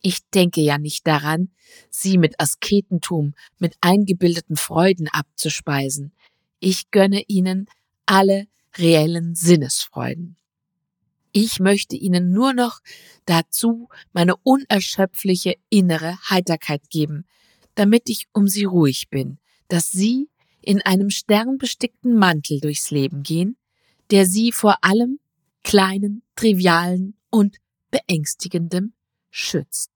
Ich 0.00 0.28
denke 0.34 0.60
ja 0.60 0.78
nicht 0.78 1.06
daran, 1.06 1.50
sie 1.88 2.18
mit 2.18 2.40
Asketentum, 2.40 3.34
mit 3.58 3.76
eingebildeten 3.80 4.56
Freuden 4.56 5.06
abzuspeisen. 5.06 6.12
Ich 6.58 6.90
gönne 6.90 7.22
ihnen 7.28 7.66
alle 8.04 8.46
reellen 8.76 9.36
Sinnesfreuden. 9.36 10.36
Ich 11.34 11.60
möchte 11.60 11.96
ihnen 11.96 12.30
nur 12.30 12.52
noch 12.52 12.80
dazu 13.24 13.88
meine 14.12 14.36
unerschöpfliche 14.36 15.56
innere 15.70 16.18
Heiterkeit 16.28 16.90
geben, 16.90 17.24
damit 17.74 18.10
ich 18.10 18.26
um 18.34 18.46
sie 18.46 18.64
ruhig 18.64 19.08
bin, 19.08 19.38
dass 19.68 19.90
sie 19.90 20.28
in 20.60 20.82
einem 20.82 21.08
sternbestickten 21.08 22.14
Mantel 22.14 22.60
durchs 22.60 22.90
Leben 22.90 23.22
gehen, 23.22 23.56
der 24.10 24.26
sie 24.26 24.52
vor 24.52 24.76
allem 24.82 25.20
kleinen, 25.64 26.22
trivialen 26.36 27.16
und 27.30 27.56
beängstigendem 27.90 28.92
schützt. 29.30 29.90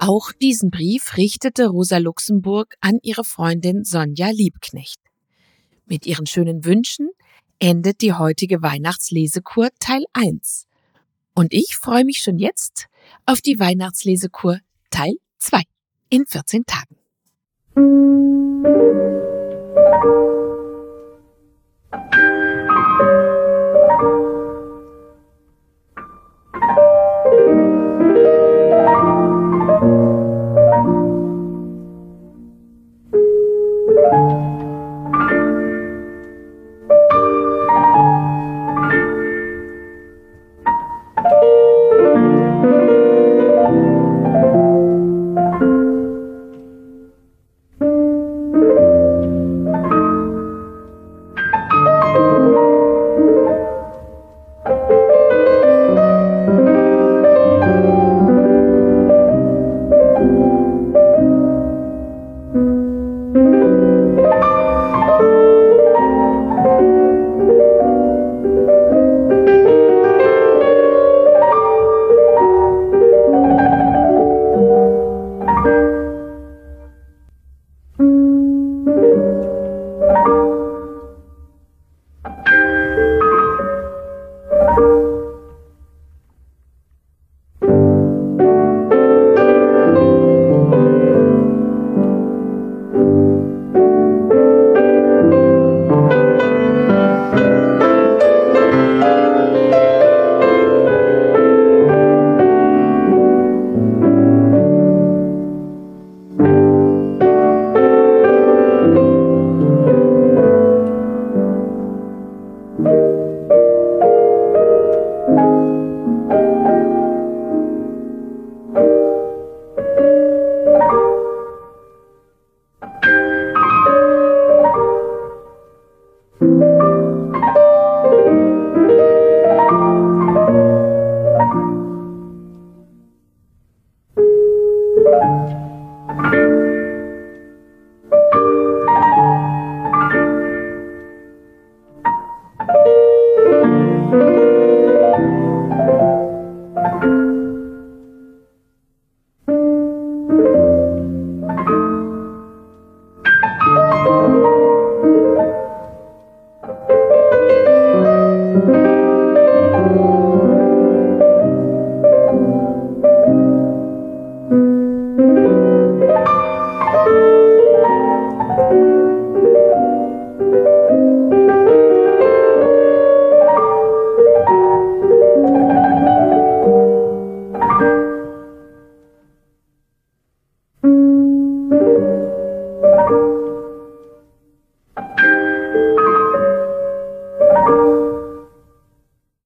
Auch 0.00 0.32
diesen 0.40 0.70
Brief 0.70 1.18
richtete 1.18 1.66
Rosa 1.66 1.98
Luxemburg 1.98 2.76
an 2.80 2.98
ihre 3.02 3.24
Freundin 3.24 3.84
Sonja 3.84 4.30
Liebknecht. 4.30 5.00
Mit 5.84 6.06
ihren 6.06 6.24
schönen 6.24 6.64
Wünschen 6.64 7.10
endet 7.58 8.00
die 8.00 8.12
heutige 8.12 8.62
Weihnachtslesekur 8.62 9.68
Teil 9.80 10.04
1. 10.12 10.66
Und 11.34 11.52
ich 11.52 11.76
freue 11.76 12.04
mich 12.04 12.18
schon 12.18 12.38
jetzt 12.38 12.86
auf 13.26 13.40
die 13.40 13.58
Weihnachtslesekur 13.60 14.58
Teil 14.90 15.14
2 15.38 15.62
in 16.10 16.26
14 16.26 16.64
Tagen. 16.66 16.96